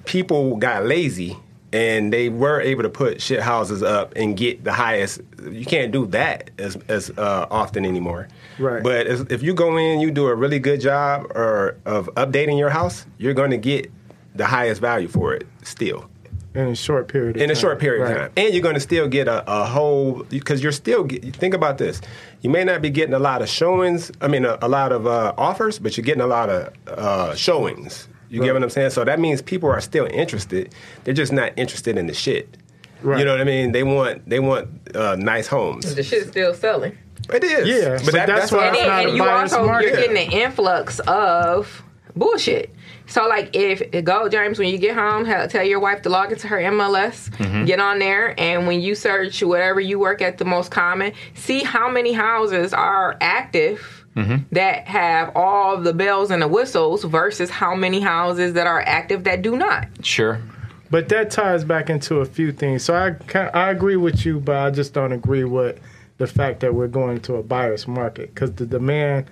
[0.04, 1.36] people got lazy
[1.74, 5.20] and they were able to put shit houses up and get the highest.
[5.50, 8.28] You can't do that as as uh, often anymore.
[8.60, 8.80] Right.
[8.82, 12.56] But as, if you go in, you do a really good job or of updating
[12.58, 13.90] your house, you're going to get
[14.36, 16.08] the highest value for it still
[16.54, 17.34] in a short period.
[17.36, 17.60] Of in a time.
[17.60, 18.12] short period Right.
[18.12, 21.34] of time, and you're going to still get a, a whole because you're still get,
[21.34, 22.00] think about this.
[22.42, 24.12] You may not be getting a lot of showings.
[24.20, 27.34] I mean, a, a lot of uh, offers, but you're getting a lot of uh,
[27.34, 28.06] showings.
[28.34, 28.90] You get what I'm saying?
[28.90, 30.74] So that means people are still interested.
[31.04, 32.56] They're just not interested in the shit.
[33.02, 33.18] Right.
[33.18, 33.72] You know what I mean?
[33.72, 35.94] They want they want uh, nice homes.
[35.94, 36.96] The shit's still selling.
[37.32, 37.66] It is.
[37.68, 39.88] Yeah, but that's why- and, It's then- not and a you buyer's also market.
[39.88, 41.82] you're getting an influx of
[42.16, 42.74] bullshit.
[43.06, 46.32] So like if go James, when you get home, ha- tell your wife to log
[46.32, 47.64] into her MLS, Mm-hmm.
[47.66, 51.62] get on there, and when you search whatever you work at the most common, see
[51.62, 54.03] how many houses are active.
[54.16, 54.36] Mm-hmm.
[54.52, 59.24] That have all the bells and the whistles versus how many houses that are active
[59.24, 59.88] that do not.
[60.02, 60.40] Sure.
[60.90, 62.84] But that ties back into a few things.
[62.84, 63.16] So I
[63.54, 65.80] I agree with you, but I just don't agree with
[66.18, 69.26] the fact that we're going to a buyer's market because the demand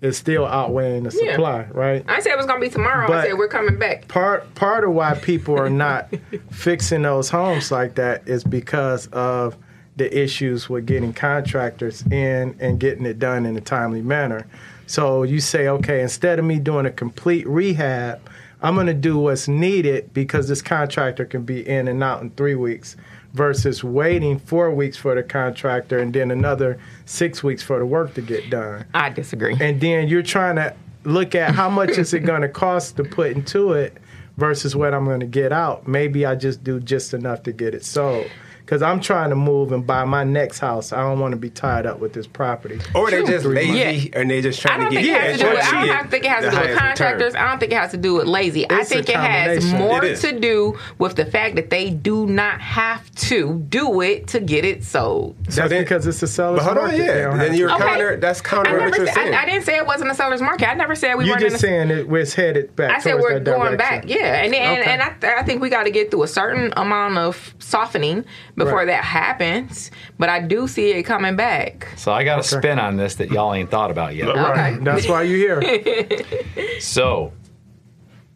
[0.00, 1.32] is still outweighing the Yeah.
[1.32, 2.04] supply, right?
[2.08, 3.12] I said it was gonna be tomorrow.
[3.12, 4.06] I said we're coming back.
[4.08, 6.08] Part part of why people are not
[6.52, 9.56] fixing those homes like that is because of
[9.96, 14.46] the issues with getting contractors in and getting it done in a timely manner.
[14.86, 18.20] So you say, okay, instead of me doing a complete rehab,
[18.62, 22.30] I'm going to do what's needed because this contractor can be in and out in
[22.30, 22.96] three weeks
[23.32, 28.12] versus waiting four weeks for the contractor and then another six weeks for the work
[28.14, 29.56] to get done I disagree.
[29.60, 30.74] and then you're trying to
[31.04, 33.96] look at how much is it going to cost to put into it
[34.36, 35.86] versus what I'm going to get out.
[35.86, 38.26] Maybe I just do just enough to get it sold.
[38.70, 40.92] Because I'm trying to move and buy my next house.
[40.92, 42.78] I don't want to be tied up with this property.
[42.94, 45.50] Or they just Three lazy, and they just trying to get it has to do
[45.50, 45.64] with.
[45.74, 46.86] I don't think it has to do with highest return.
[46.86, 47.34] contractors.
[47.34, 48.70] I don't think it has to do with lazy.
[48.70, 50.20] I It's a think it has more It is.
[50.20, 54.64] to do with the fact that they do not have to do it to get
[54.64, 55.34] it sold.
[55.46, 56.98] That's then- because it's a seller's But hold on, market.
[56.98, 57.30] They yeah.
[57.30, 57.70] Then have you're.
[57.72, 57.78] Okay.
[57.82, 58.16] counter.
[58.18, 59.34] That's counter I what never you're said.
[59.34, 60.70] I, I didn't say it wasn't a seller's market.
[60.70, 62.98] I never said we You're weren't in just a saying it, it's headed back.
[62.98, 63.76] I said we're that going direction.
[63.78, 64.90] back, yeah, and and, Okay.
[64.92, 68.24] and I, I think we got to get through a certain amount of softening
[68.64, 68.86] before Right.
[68.88, 69.90] that happens.
[70.18, 71.88] But I do see it coming back.
[71.96, 72.58] So I got a Okay.
[72.58, 74.28] spin on this that y'all ain't thought about yet.
[74.34, 74.74] Right.
[74.74, 74.84] Okay.
[74.84, 76.20] That's why you're here.
[76.80, 77.32] So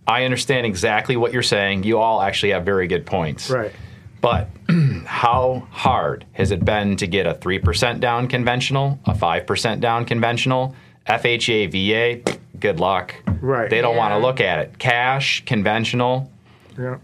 [0.07, 1.85] I understand exactly what you're saying.
[1.85, 3.51] You all actually have very good points.
[3.51, 3.73] right.
[4.21, 4.49] But
[5.07, 10.75] how hard has it been to get a 3% down conventional, a 5% down conventional,
[11.07, 12.39] FHA, VA?
[12.59, 13.15] Good luck.
[13.43, 13.69] Right.
[13.69, 14.79] They don't want to look at it.
[14.79, 16.31] Cash, conventional.
[16.79, 16.97] Yeah.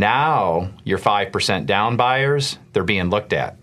[0.00, 3.56] Now, your 5% down buyers, they're being looked at.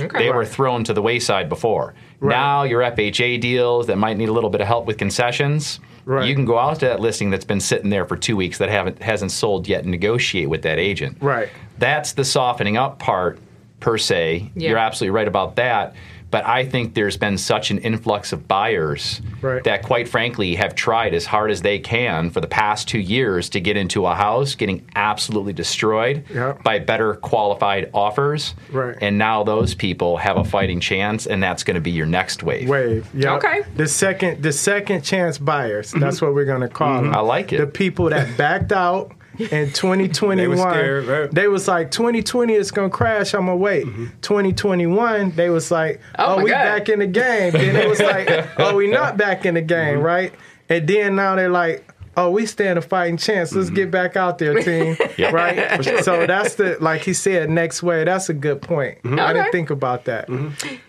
[0.00, 0.18] Okay.
[0.18, 1.94] They were thrown to the wayside before.
[2.20, 2.34] Right.
[2.36, 6.28] Now, your FHA deals that might need a little bit of help with concessions, Right.
[6.28, 8.68] you can go out to that listing that's been sitting there for two weeks that
[8.68, 11.16] haven't hasn't sold yet and negotiate with that agent.
[11.20, 11.48] Right.
[11.78, 13.38] That's the softening up part
[13.80, 14.50] per se.
[14.54, 14.70] Yeah.
[14.70, 15.94] You're absolutely right about that.
[16.34, 19.62] But I think there's been such an influx of buyers Right.
[19.62, 23.48] that, quite frankly, have tried as hard as they can for the past two years
[23.50, 26.54] to get into a house, getting absolutely destroyed Yeah.
[26.64, 28.56] by better qualified offers.
[28.72, 28.96] Right.
[29.00, 32.42] And now those people have a fighting chance, and that's going to be your next
[32.42, 32.68] wave.
[32.68, 33.06] wave.
[33.14, 33.44] Yep.
[33.44, 33.62] Okay.
[33.76, 35.92] The second the second chance buyers.
[35.92, 36.26] That's mm-hmm.
[36.26, 37.12] what we're gonna call mm-hmm.
[37.12, 37.14] them.
[37.14, 37.58] I like it.
[37.58, 40.36] The people that backed out in 2021.
[40.36, 41.30] They was scared, right?
[41.30, 43.34] They was like 2020 is gonna crash.
[43.34, 43.86] I'm gonna wait.
[43.86, 44.06] Mm-hmm.
[44.22, 46.64] 2021 they was like, Oh oh, we God.
[46.64, 47.52] back in the game.
[47.52, 50.02] then it was like, oh, we not back in the game, mm-hmm.
[50.04, 50.34] right?
[50.68, 51.90] And then now they're like.
[52.16, 53.52] Oh, we stand a fighting chance.
[53.52, 53.74] Let's mm-hmm.
[53.74, 54.96] get back out there, team.
[55.18, 55.32] Yep.
[55.32, 55.84] Right.
[56.04, 58.04] So that's the like he said next way.
[58.04, 58.98] That's a good point.
[59.04, 59.32] I Okay.
[59.32, 60.28] didn't think about that.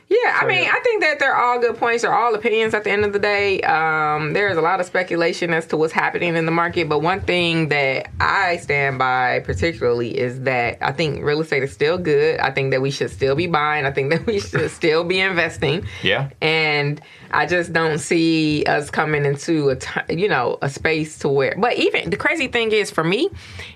[0.07, 2.03] Yeah, I mean, I think that they're all good points.
[2.03, 3.61] They're all opinions at the end of the day.
[3.61, 7.21] Um, there's a lot of speculation as to what's happening in the market, but one
[7.21, 12.39] thing that I stand by particularly is that I think real estate is still good.
[12.39, 13.85] I think that we should still be buying.
[13.85, 15.87] I think that we should still be investing.
[16.03, 16.29] Yeah.
[16.39, 21.29] And I just don't see us coming into a ti you know a space to
[21.29, 21.55] where.
[21.57, 23.29] But even the crazy thing is for me,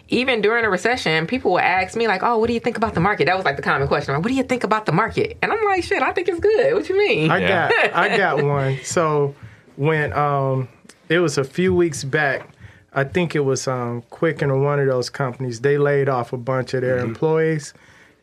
[0.08, 2.94] even during a recession, people will ask me like, "Oh, what do you think about
[2.94, 4.14] the market?" That was like the common question.
[4.14, 5.38] Like, what do you think about the market?
[5.42, 7.32] And I'm like, "Shit, I think it's good." What you mean?
[7.32, 7.70] I Yeah.
[7.70, 8.78] got I got one.
[8.84, 9.36] So
[9.76, 10.68] when um
[11.08, 12.48] it was a few weeks back,
[12.94, 16.38] I think it was um Quicken or one of those companies, they laid off a
[16.38, 17.74] bunch of their employees.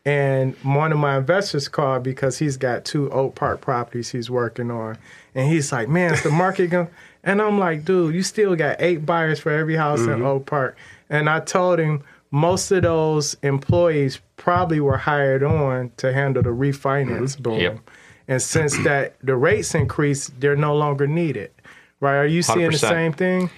[0.04, 4.70] And one of my investors called because he's got two Oak Park properties he's working
[4.70, 4.96] on.
[5.34, 6.88] And he's like, Man, is the market going
[7.24, 10.76] and I'm like, dude, you still got eight buyers for every house in Oak Park.
[11.10, 16.50] And I told him most of those employees probably were hired on to handle the
[16.50, 17.42] refinance mm-hmm.
[17.42, 17.58] boom.
[17.60, 17.90] Yep.
[18.28, 21.50] And since that the rates increased, they're no longer needed.
[21.98, 22.14] Right?
[22.14, 22.78] Are you seeing the 100%.
[22.88, 23.50] same thing?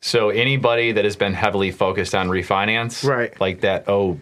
[0.00, 3.38] So anybody that has been heavily focused on refinance, Right.
[3.38, 4.18] like that oh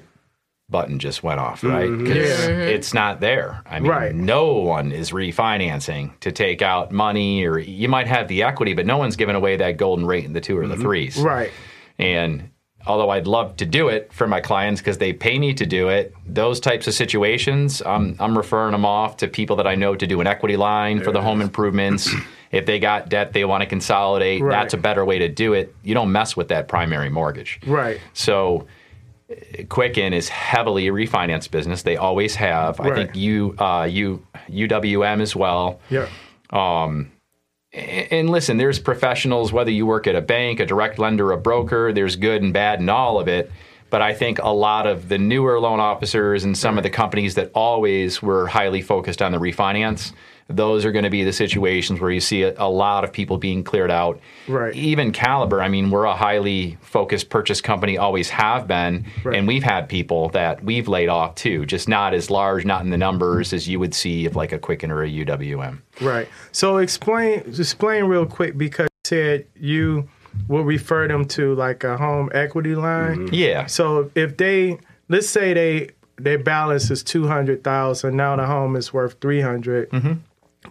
[0.68, 1.88] button just went off, right?
[1.88, 2.06] Mm-hmm.
[2.06, 2.60] 'Cause mm-hmm.
[2.62, 3.62] it's not there.
[3.64, 4.12] I mean, Right.
[4.12, 8.86] no one is refinancing to take out money, or you might have the equity, but
[8.86, 11.16] no one's giving away that golden rate in the two or the threes.
[11.16, 11.52] Right.
[11.96, 12.50] And
[12.86, 15.88] although I'd love to do it for my clients because they pay me to do
[15.88, 19.94] it, those types of situations, I'm, I'm referring them off to people that I know
[19.94, 22.10] to do an equity line for the home improvements.
[22.52, 24.50] if they got debt they want to consolidate, Right.
[24.50, 25.74] that's a better way to do it.
[25.82, 27.60] You don't mess with that primary mortgage.
[27.66, 28.00] Right.
[28.14, 28.66] So
[29.68, 31.82] Quicken is heavily a refinance business.
[31.82, 32.80] They always have.
[32.80, 35.80] I think you, uh, you, UWM as well.
[35.90, 36.08] Yeah.
[37.72, 41.92] And listen, there's professionals, whether you work at a bank, a direct lender, a broker,
[41.92, 43.50] there's good and bad in all of it.
[43.90, 47.34] But I think a lot of the newer loan officers and some of the companies
[47.34, 50.12] that always were highly focused on the refinance,
[50.48, 53.36] those are going to be the situations where you see a, a lot of people
[53.36, 54.18] being cleared out.
[54.46, 54.74] Right.
[54.74, 59.06] Even Caliber, I mean, we're a highly focused purchase company, always have been.
[59.22, 59.36] Right.
[59.36, 62.90] And we've had people that we've laid off too, just not as large, not in
[62.90, 65.80] the numbers as you would see of like a Quicken or a UWM.
[66.00, 66.28] Right.
[66.52, 70.08] So explain explain real quick because you said you
[70.48, 73.18] will refer them to like a home equity line.
[73.18, 73.34] Mm-hmm.
[73.34, 73.66] Yeah.
[73.66, 74.78] So if they
[75.08, 79.40] let's say they their balance is two hundred thousand, now the home is worth three
[79.40, 80.12] mm-hmm.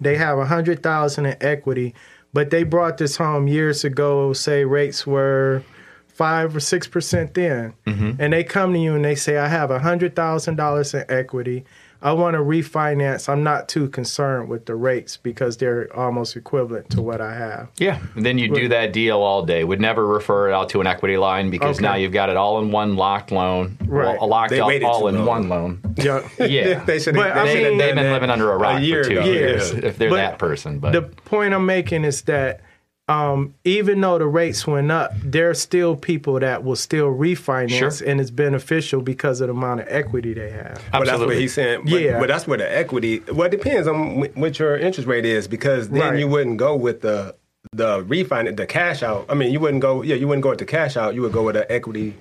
[0.02, 1.96] They have a hundred thousand in equity,
[2.34, 4.34] but they brought this home years ago.
[4.34, 5.64] Say rates were
[6.08, 8.12] five or six percent then, mm-hmm.
[8.20, 11.06] and they come to you and they say, "I have a hundred thousand dollars in
[11.10, 11.66] equity.
[12.02, 13.28] I want to refinance.
[13.28, 17.70] I'm not too concerned with the rates because they're almost equivalent to what I have."
[17.78, 18.00] Yeah.
[18.16, 19.64] And then you do that deal all day.
[19.64, 21.86] Would never refer it out to an equity line because Okay.
[21.86, 23.78] now you've got it all in one locked loan.
[23.86, 24.18] Right.
[24.18, 25.26] Well, a locked They up all in long.
[25.26, 25.80] one loan.
[25.98, 26.28] Yeah.
[26.39, 26.84] Yeah.
[26.86, 29.20] they should But I they, mean- they've been living under a rock year for two
[29.20, 29.26] ago.
[29.32, 29.80] years Yeah.
[29.86, 30.80] if they're But that person.
[30.80, 32.62] But the point I'm making is that
[33.10, 37.99] um, even though the rates went up, there are still people that will still refinance,
[37.99, 38.08] Sure.
[38.10, 40.66] and it's beneficial because of the amount of equity they have.
[40.66, 41.39] Well, that's what Absolutely.
[41.39, 41.82] he's saying.
[41.86, 42.20] But, Yeah.
[42.20, 43.22] but that's where the equity.
[43.32, 46.20] Well, it depends on what your interest rate is because then Right.
[46.20, 47.36] you wouldn't go with the
[47.74, 49.26] the refinance, the cash out.
[49.28, 50.01] I mean, you wouldn't go.
[50.01, 51.16] Yeah, you wouldn't go with the cash out.
[51.16, 52.14] You would go with the equity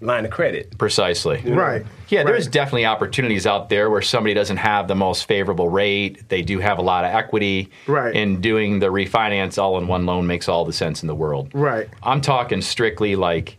[0.00, 0.76] line of credit.
[0.78, 1.40] precisely.
[1.44, 1.84] Right.
[2.08, 2.52] Yeah, there's Right.
[2.52, 6.28] definitely opportunities out there where somebody doesn't have the most favorable rate.
[6.28, 7.70] They do have a lot of equity.
[7.86, 8.14] Right.
[8.14, 11.48] And doing the refinance all in one loan makes all the sense in the world.
[11.52, 11.88] Right.
[12.02, 13.58] I'm talking strictly like,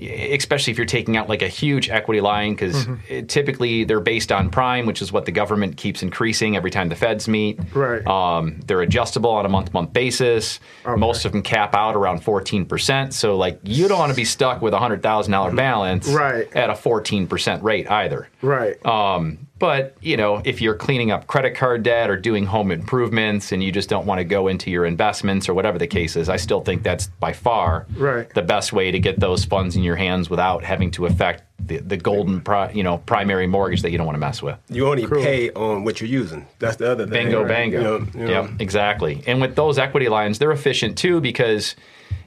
[0.00, 3.26] especially if you're taking out like a huge equity line, because Mm-hmm.
[3.26, 6.94] typically they're based on prime, which is what the government keeps increasing every time the
[6.94, 7.58] feds meet.
[7.74, 8.06] Right.
[8.06, 10.60] Um, they're adjustable on a month to month basis.
[10.86, 13.12] Most of them cap out around 14%.
[13.12, 16.16] So, like, you don't want to be stuck with a $100,000 balance Mm-hmm.
[16.16, 16.56] Right.
[16.56, 18.28] at a 14% rate either.
[18.42, 18.84] Right.
[18.86, 23.52] Um, but you know, if you're cleaning up credit card debt or doing home improvements,
[23.52, 26.28] and you just don't want to go into your investments or whatever the case is,
[26.28, 28.32] I still think that's by far Right.
[28.34, 31.78] the best way to get those funds in your hands without having to affect the,
[31.78, 34.56] the golden, pri- you know, primary mortgage that you don't want to mess with.
[34.70, 36.46] You only pay on what you're using.
[36.60, 37.24] That's the other thing.
[37.24, 37.48] Bingo, right?
[37.48, 37.78] bango.
[37.78, 38.42] You know, you know.
[38.42, 39.22] Yep, exactly.
[39.26, 41.74] And with those equity lines, they're efficient too because,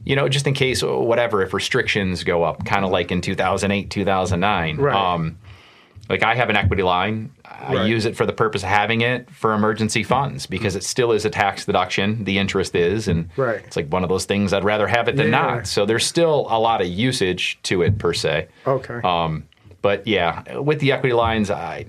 [0.03, 3.89] you know, just in case, whatever, if restrictions go up, kind of like in 2008,
[3.89, 4.77] 2009.
[4.77, 4.93] Right.
[4.95, 5.38] Um,
[6.12, 7.32] like I have an equity line.
[7.45, 7.88] I Right.
[7.88, 11.26] use it for the purpose of having it for emergency funds because it still is
[11.26, 12.24] a tax deduction.
[12.26, 13.62] The interest is, and Right.
[13.66, 15.41] it's like one of those things I'd rather have it than Yeah.
[15.41, 15.68] not.
[15.68, 18.47] So there's still a lot of usage to it per se.
[18.68, 18.99] Okay.
[19.03, 19.43] Um,
[19.82, 21.86] but yeah, with the equity lines, I,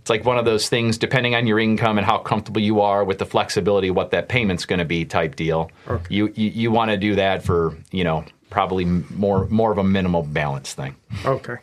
[0.00, 3.02] it's like one of those things, depending on your income and how comfortable you are
[3.04, 5.70] with the flexibility, what that payment's going to be type deal.
[5.88, 6.04] Okay.
[6.08, 9.84] You, you, you want to do that for, you know, probably more, more of a
[9.84, 10.94] minimal balance thing.
[11.24, 11.56] okay.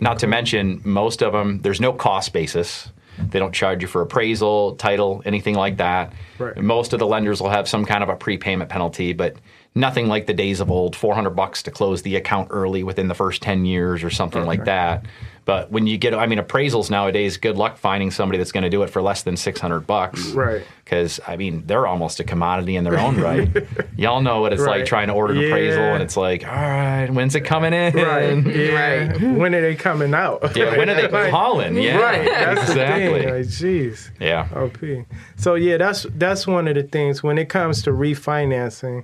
[0.00, 2.88] Not to mention, most of them, there's no cost basis.
[3.18, 6.12] They don't charge you for appraisal, title, anything like that.
[6.38, 6.56] Right.
[6.56, 9.36] Most of the lenders will have some kind of a prepayment penalty, but
[9.74, 13.14] nothing like the days of old 400 bucks to close the account early within the
[13.14, 15.04] first 10 years or something like that.
[15.50, 18.70] But when you get, I mean, appraisals nowadays, good luck finding somebody that's going to
[18.70, 20.26] do it for less than 600 bucks.
[20.28, 20.62] Right.
[20.84, 23.48] Because, I mean, they're almost a commodity in their own right.
[23.96, 24.78] Y'all know what it's Right.
[24.78, 27.94] like trying to order an appraisal, and it's like, all right, when's it coming in?
[27.94, 28.46] Right.
[28.46, 29.08] Yeah.
[29.08, 29.20] Right.
[29.20, 30.54] When are they coming out?
[30.56, 31.76] Yeah, when are they Like, calling?
[31.76, 32.24] Yeah, Right.
[32.24, 33.12] That's exactly.
[33.12, 33.34] the thing.
[33.34, 34.10] Like, jeez.
[34.20, 34.48] Yeah.
[34.54, 35.06] OP.
[35.36, 39.02] So yeah, that's that's one of the things when it comes to refinancing.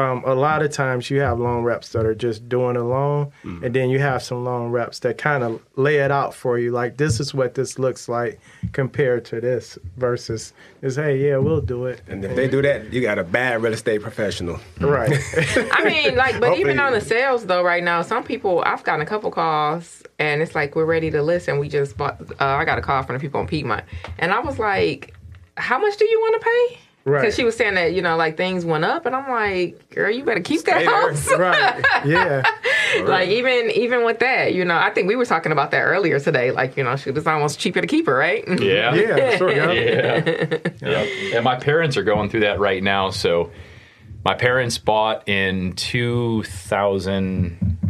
[0.00, 3.64] Um, a lot of times you have long reps that are just doing alone, Mm-hmm.
[3.64, 6.70] and then you have some long reps that kind of lay it out for you,
[6.72, 8.40] like this is what this looks like
[8.72, 12.00] compared to this, versus is hey yeah we'll do it.
[12.08, 14.58] And if they do that, you got a bad real estate professional.
[14.80, 15.12] Right.
[15.72, 19.02] I mean, like, but even on the sales though, right now, some people I've gotten
[19.02, 22.20] a couple calls, and it's like we're ready to list, and we just bought.
[22.40, 23.84] Uh, I got a call from the people on Piedmont,
[24.18, 25.14] and I was like,
[25.56, 27.22] "How much do you want to pay?" Right.
[27.22, 30.10] Because she was saying that you know, like things went up, and I'm like, "Girl,
[30.10, 30.90] you better keep that there.
[30.90, 31.82] house." right.
[32.04, 32.42] Yeah.
[33.04, 36.20] like even even with that, you know, I think we were talking about that earlier
[36.20, 36.50] today.
[36.50, 38.44] Like you know, shoot, it's almost cheaper to keep her, right?
[38.46, 38.94] Yeah.
[38.94, 39.50] Yeah, sure.
[39.52, 39.72] Yeah.
[39.72, 40.58] yeah.
[40.82, 41.36] yeah.
[41.36, 43.10] And my parents are going through that right now.
[43.10, 43.50] So
[44.24, 47.89] my parents bought in 2000.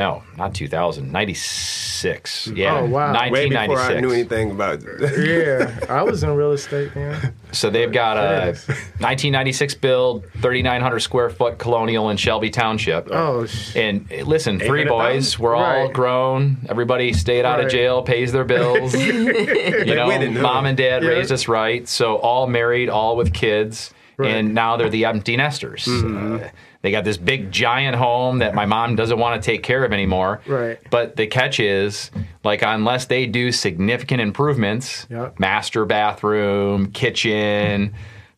[0.00, 1.12] No, not 2000.
[1.12, 2.46] 96.
[2.54, 2.78] Yeah.
[2.78, 3.12] Oh, wow.
[3.30, 3.96] Way before 1996.
[3.96, 4.80] I knew anything about.
[5.18, 7.34] Yeah, I was in real estate man.
[7.52, 8.52] So they've got a
[9.00, 13.08] 1996 build, 3,900 square foot colonial in Shelby Township.
[13.10, 15.38] Oh, sh- And eh, listen, three boys.
[15.38, 15.92] We're all Right.
[15.92, 16.56] grown.
[16.70, 17.72] Everybody stayed out of Right.
[17.72, 18.94] jail, pays their bills.
[18.98, 20.40] you know, winning, huh?
[20.42, 21.10] mom and dad Yeah.
[21.10, 21.86] raised us right.
[21.86, 24.30] So all married, all with kids, Right.
[24.34, 25.84] and now they're the empty nesters.
[25.84, 26.36] Mm-hmm.
[26.36, 26.48] Uh,
[26.82, 29.92] they got this big giant home that my mom doesn't want to take care of
[29.92, 30.40] anymore.
[30.46, 30.78] Right.
[30.90, 32.10] But the catch is,
[32.42, 35.38] like, unless they do significant improvements, Yep.
[35.38, 37.92] master bathroom, kitchen,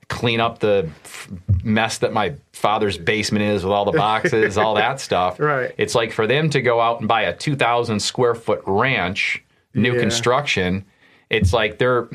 [0.08, 1.30] clean up the f-
[1.62, 5.38] mess that my father's basement is with all the boxes, all that stuff.
[5.38, 5.72] Right.
[5.78, 9.42] It's like for them to go out and buy a 2,000 square foot ranch,
[9.74, 10.00] new Yeah.
[10.00, 10.84] construction,
[11.30, 12.08] it's like they're.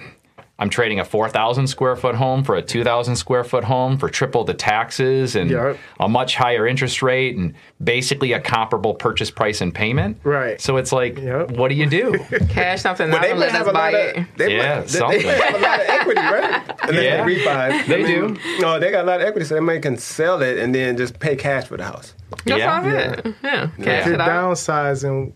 [0.59, 4.43] I'm trading a 4,000 square foot home for a 2,000 square foot home for triple
[4.43, 5.77] the taxes and Yep.
[5.99, 7.53] a much higher interest rate and
[7.83, 10.17] basically a comparable purchase price and payment.
[10.23, 10.59] Right.
[10.59, 11.51] So it's like, Yep.
[11.51, 12.15] what do you do?
[12.49, 14.17] Cash something But out they and might let have us a buy lot it.
[14.17, 15.21] of they Yeah, might, they, something.
[15.21, 16.61] they have a lot of equity, right?
[16.87, 17.23] And Yeah.
[17.25, 17.85] they refi.
[17.87, 18.39] They I mean, do.
[18.59, 20.97] No, they got a lot of equity, so they might can sell it and then
[20.97, 22.15] just pay cash for the house.
[22.45, 22.79] That's Yeah.
[22.81, 23.35] all it.
[23.43, 23.67] Yeah.
[23.83, 24.29] Cash You're it out.
[24.29, 25.33] downsizing.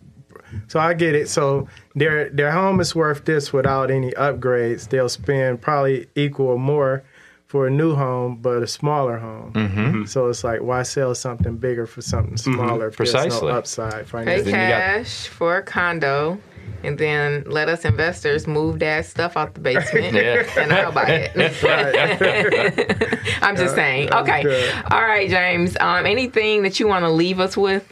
[0.71, 1.27] So I get it.
[1.27, 4.87] So their their home is worth this without any upgrades.
[4.87, 7.03] They'll spend probably equal or more
[7.47, 9.51] for a new home, but a smaller home.
[9.51, 10.05] Mm-hmm.
[10.05, 13.49] So it's like, why sell something bigger for something smaller if there's Precisely.
[13.49, 14.51] no upside Pay financially?
[14.53, 16.39] Then you got- cash for a condo,
[16.85, 20.45] and then let us investors move that stuff out the basement, Yeah.
[20.57, 21.35] and I'll buy it.
[23.41, 24.13] I'm just saying.
[24.13, 24.71] Okay.
[24.89, 25.75] All right, James.
[25.81, 27.85] Um, anything that you want to leave us with?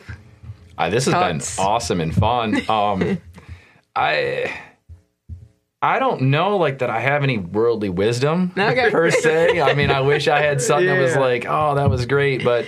[0.79, 2.61] Uh, this has been awesome and fun.
[2.69, 3.19] Um,
[3.95, 4.51] I
[5.81, 8.89] I don't know like that I have any worldly wisdom Okay.
[8.89, 9.61] per se.
[9.61, 12.65] I mean, I wish I had something that was like, oh, that was great, but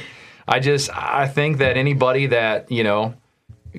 [0.47, 3.13] I just I think that anybody that you know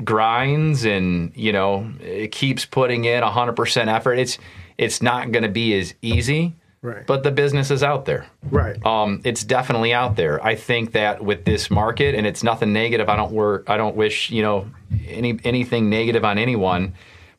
[0.05, 1.93] grinds and you know
[2.31, 4.39] keeps putting in 100% effort it's
[4.79, 7.07] it's not going to be as easy Right.
[7.07, 8.85] but the business is out there Right.
[8.85, 10.45] um, it's definitely out there.
[10.45, 13.09] I think that with this market, and it's nothing negative.
[13.09, 13.71] I don't work.
[13.71, 14.67] I don't wish you know
[15.07, 16.95] any anything negative on anyone,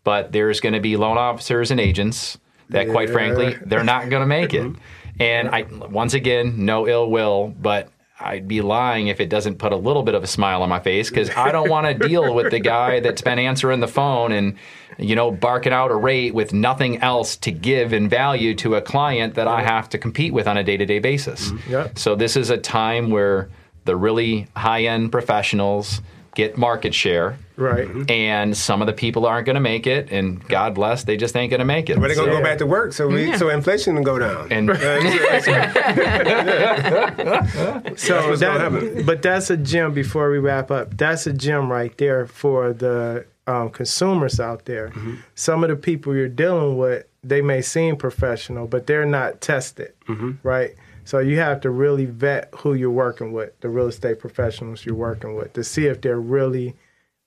[0.06, 2.38] but there's going to be loan officers and agents
[2.70, 4.72] that, quite frankly, they're not going to make it.
[5.20, 7.90] And I once again, no ill will, but.
[8.20, 10.80] I'd be lying if it doesn't put a little bit of a smile on my
[10.80, 14.32] face because I don't want to deal with the guy that's been answering the phone
[14.32, 14.56] and,
[14.98, 18.82] you know, barking out a rate with nothing else to give in value to a
[18.82, 21.52] client that I have to compete with on a day to day basis.
[21.52, 21.72] Mm-hmm.
[21.72, 22.00] Yep.
[22.00, 23.50] So this is a time where
[23.86, 26.02] the really high end professionals
[26.36, 27.38] get market share.
[27.56, 27.88] Right.
[28.10, 31.36] And some of the people aren't going to make it, and God bless, they just
[31.36, 32.00] ain't going to make it.
[32.00, 32.38] But they're gonna Yeah.
[32.40, 33.38] go back to work, so we, Yeah.
[33.38, 34.52] so inflation will go down.
[34.52, 34.70] and
[37.96, 39.94] So what's that, but that's a gem.
[39.94, 44.90] Before we wrap up, that's a gem right there for the um, consumers out there.
[44.90, 45.16] Mm-hmm.
[45.36, 49.94] Some of the people you're dealing with, they may seem professional, but they're not tested,
[50.08, 50.32] Mm-hmm.
[50.44, 50.72] right?
[51.06, 54.96] So you have to really vet who you're working with, the real estate professionals you're
[54.96, 56.76] working with, to see if they're really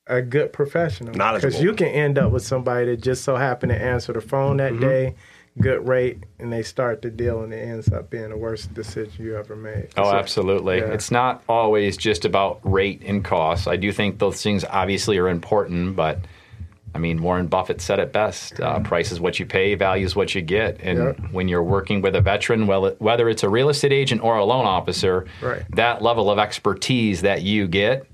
[0.06, 1.12] a good professional.
[1.12, 4.58] Because you can end up with somebody that just so happened to answer the phone
[4.58, 4.80] Mm-hmm.
[4.80, 5.14] that day,
[5.60, 9.24] good rate, and they start the deal, and it ends up being the worst decision
[9.24, 9.88] you ever made.
[9.96, 10.78] Oh, So- absolutely.
[10.78, 10.92] Yeah.
[10.92, 13.66] It's not always just about rate and cost.
[13.66, 16.20] I do think those things obviously are important, but
[16.94, 20.16] I mean, Warren Buffett said it best uh, price is what you pay, value is
[20.16, 20.78] what you get.
[20.82, 21.12] And Yeah.
[21.30, 24.36] when you're working with a veteran, well, it- whether it's a real estate agent or
[24.38, 25.62] a loan officer, Right.
[25.74, 28.06] that level of expertise that you get,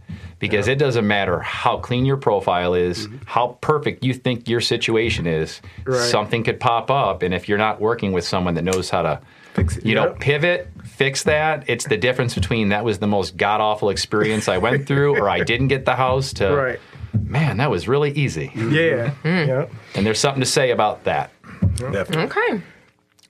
[0.43, 5.27] because it doesn't matter how clean your profile is, how perfect you think your situation
[5.27, 5.97] is, Right.
[5.97, 7.23] something could pop up.
[7.23, 9.21] And if you're not working with someone that knows how to
[9.55, 9.87] Fix it.
[9.87, 10.19] you know, Yep.
[10.21, 11.65] pivot, fix that.
[11.69, 15.29] It's the difference between that was the most god awful experience I went through, or
[15.31, 16.81] I didn't get the house, to Right.
[17.27, 18.51] man, that was really easy.
[18.57, 19.11] Yeah.
[19.11, 19.29] Hmm.
[19.29, 19.67] Yeah.
[19.95, 21.31] And there's something to say about that.
[21.77, 22.25] Definitely.
[22.25, 22.63] Okay.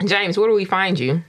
[0.07, 1.23] James, where do we find you?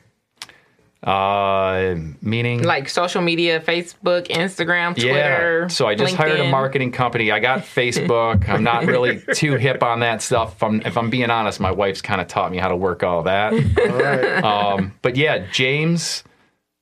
[1.04, 5.62] Uh, meaning, Like social media, Facebook, Instagram, Twitter.
[5.64, 5.68] yeah.
[5.68, 7.30] So I just hired a marketing company.
[7.32, 8.48] I got Facebook.
[8.48, 10.54] I'm not really too hip on that stuff.
[10.56, 13.04] If I'm, if I'm being honest, my wife's kind of taught me how to work
[13.04, 13.54] all that.
[13.54, 13.60] All
[14.00, 14.44] right.
[14.44, 16.24] Um, but yeah, James,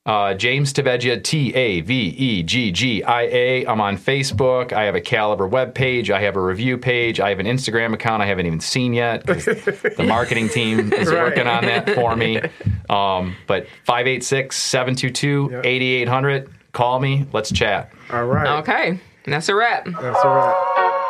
[0.04, 3.66] uh, James Taveggia, T A V E G G I A.
[3.66, 4.72] I'm on Facebook.
[4.72, 6.10] I have a Caliber web page.
[6.10, 7.20] I have a review page.
[7.20, 9.24] I have an Instagram account I haven't even seen yet.
[9.26, 11.22] the marketing team is Right.
[11.22, 12.40] working on that for me.
[12.90, 16.50] Um, but 586 722 8800.
[16.72, 17.26] call me.
[17.32, 17.90] Let's chat.
[18.10, 18.58] All right.
[18.58, 19.86] Okay, that's a wrap.
[19.86, 21.01] That's a wrap.